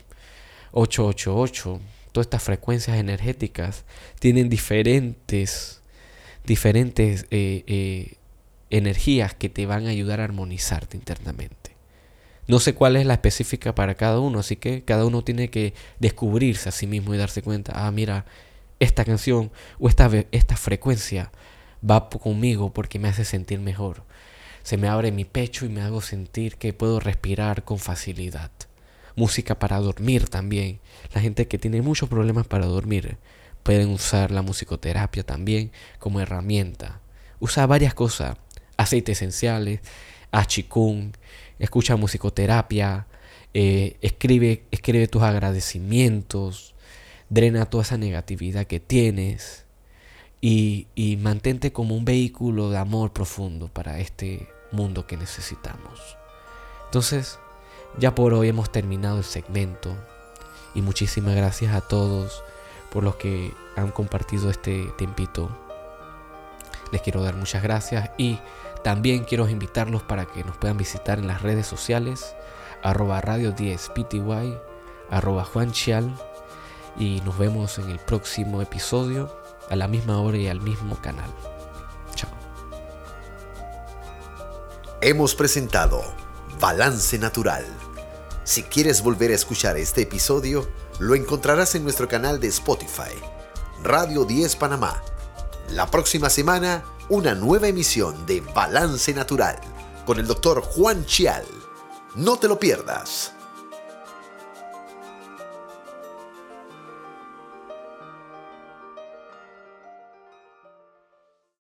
888. 0.72 1.80
Todas 2.12 2.26
estas 2.26 2.44
frecuencias 2.44 2.98
energéticas 2.98 3.86
tienen 4.20 4.50
diferentes, 4.50 5.82
diferentes 6.46 7.28
eh, 7.30 7.64
eh, 7.68 8.16
energías 8.72 9.36
que 9.36 9.50
te 9.50 9.68
van 9.68 9.86
a 9.86 9.90
ayudar 9.90 10.22
a 10.22 10.24
armonizarte 10.24 10.98
internamente. 10.98 11.78
No 12.48 12.60
sé 12.60 12.74
cuál 12.74 12.96
es 12.96 13.06
la 13.06 13.14
específica 13.14 13.76
para 13.76 13.96
cada 13.96 14.20
uno, 14.20 14.40
así 14.40 14.56
que 14.56 14.84
cada 14.84 15.06
uno 15.06 15.24
tiene 15.24 15.50
que 15.50 15.74
descubrirse 16.00 16.70
a 16.70 16.72
sí 16.72 16.88
mismo 16.88 17.14
y 17.14 17.18
darse 17.18 17.42
cuenta, 17.42 17.74
ah, 17.76 17.92
mira, 17.92 18.26
esta 18.80 19.06
canción 19.06 19.52
o 19.80 19.90
esta, 19.90 20.10
esta 20.32 20.56
frecuencia 20.56 21.32
va 21.88 22.10
conmigo 22.10 22.74
porque 22.74 23.00
me 23.00 23.08
hace 23.08 23.26
sentir 23.26 23.60
mejor. 23.60 24.04
Se 24.64 24.78
me 24.78 24.88
abre 24.88 25.12
mi 25.12 25.26
pecho 25.26 25.66
y 25.66 25.70
me 25.70 25.82
hago 25.82 26.02
sentir 26.02 26.58
que 26.58 26.74
puedo 26.74 27.00
respirar 27.00 27.64
con 27.64 27.80
facilidad. 27.80 28.52
Música 29.16 29.58
para 29.58 29.80
dormir 29.80 30.30
también. 30.30 30.80
La 31.14 31.22
gente 31.22 31.48
que 31.48 31.58
tiene 31.58 31.82
muchos 31.82 32.10
problemas 32.10 32.46
para 32.46 32.66
dormir 32.66 33.18
pueden 33.64 33.90
usar 33.90 34.32
la 34.32 34.42
musicoterapia 34.42 35.24
también 35.24 35.72
como 36.00 36.20
herramienta. 36.20 37.02
Usa 37.40 37.66
varias 37.66 37.94
cosas, 37.94 38.38
aceites 38.78 39.18
esenciales, 39.18 39.82
achikun, 40.32 41.14
escucha 41.60 41.96
musicoterapia, 41.96 43.08
eh, 43.54 43.98
escribe, 44.02 44.64
escribe 44.72 45.08
tus 45.08 45.24
agradecimientos, 45.24 46.76
drena 47.30 47.66
toda 47.66 47.84
esa 47.84 47.98
negatividad 47.98 48.66
que 48.66 48.80
tienes 48.80 49.66
y, 50.42 51.18
mantente 51.22 51.74
como 51.74 51.96
un 51.96 52.06
vehículo 52.06 52.70
de 52.70 52.78
amor 52.78 53.12
profundo 53.12 53.68
para 53.68 54.00
este 54.00 54.48
mundo 54.72 55.08
que 55.08 55.18
necesitamos. 55.18 56.18
Entonces, 56.86 57.40
ya 57.98 58.14
por 58.16 58.34
hoy 58.34 58.50
hemos 58.50 58.72
terminado 58.72 59.18
el 59.18 59.24
segmento 59.24 59.96
y 60.76 60.82
muchísimas 60.82 61.36
gracias 61.36 61.74
a 61.74 61.82
todos 61.82 62.44
por 62.92 63.04
los 63.04 63.16
que 63.16 63.54
han 63.76 63.92
compartido 63.92 64.50
este 64.50 64.86
tiempito. 64.98 65.50
Les 66.92 67.02
quiero 67.02 67.24
dar 67.24 67.36
muchas 67.36 67.64
gracias 67.64 68.12
y 68.18 68.40
también 68.84 69.26
quiero 69.26 69.50
invitarlos 69.50 70.04
para 70.04 70.26
que 70.26 70.44
nos 70.44 70.56
puedan 70.58 70.78
visitar 70.78 71.20
en 71.20 71.28
las 71.28 71.42
redes 71.42 71.68
sociales 71.68 72.36
arroba 72.84 73.20
radio 73.22 73.52
10 73.52 73.90
pty 73.90 74.22
arroba 75.10 75.44
Juan 75.44 75.74
y 76.98 77.22
nos 77.22 77.38
vemos 77.38 77.78
en 77.78 77.90
el 77.90 78.00
próximo 78.00 78.62
episodio 78.62 79.32
a 79.70 79.76
la 79.76 79.88
misma 79.88 80.20
hora 80.20 80.38
y 80.38 80.48
al 80.48 80.62
mismo 80.62 81.00
canal. 81.02 81.30
Chao. 82.16 82.30
Hemos 85.02 85.36
presentado 85.36 86.02
Balance 86.60 87.18
Natural. 87.20 87.66
Si 88.44 88.64
quieres 88.64 89.04
volver 89.04 89.32
a 89.32 89.36
escuchar 89.36 89.78
este 89.78 90.02
episodio, 90.04 90.68
lo 91.00 91.16
encontrarás 91.16 91.76
en 91.76 91.84
nuestro 91.84 92.08
canal 92.08 92.40
de 92.40 92.48
Spotify, 92.48 93.14
Radio 93.84 94.26
10 94.26 94.56
Panamá. 94.56 95.04
La 95.70 95.92
próxima 95.92 96.30
semana, 96.30 96.84
una 97.10 97.36
nueva 97.36 97.68
emisión 97.68 98.26
de 98.26 98.42
Balance 98.42 99.14
Natural 99.14 99.60
con 100.06 100.18
el 100.20 100.26
doctor 100.26 100.62
Juan 100.62 101.06
Chial. 101.06 101.46
No 102.16 102.38
te 102.38 102.48
lo 102.48 102.58
pierdas. 102.58 103.37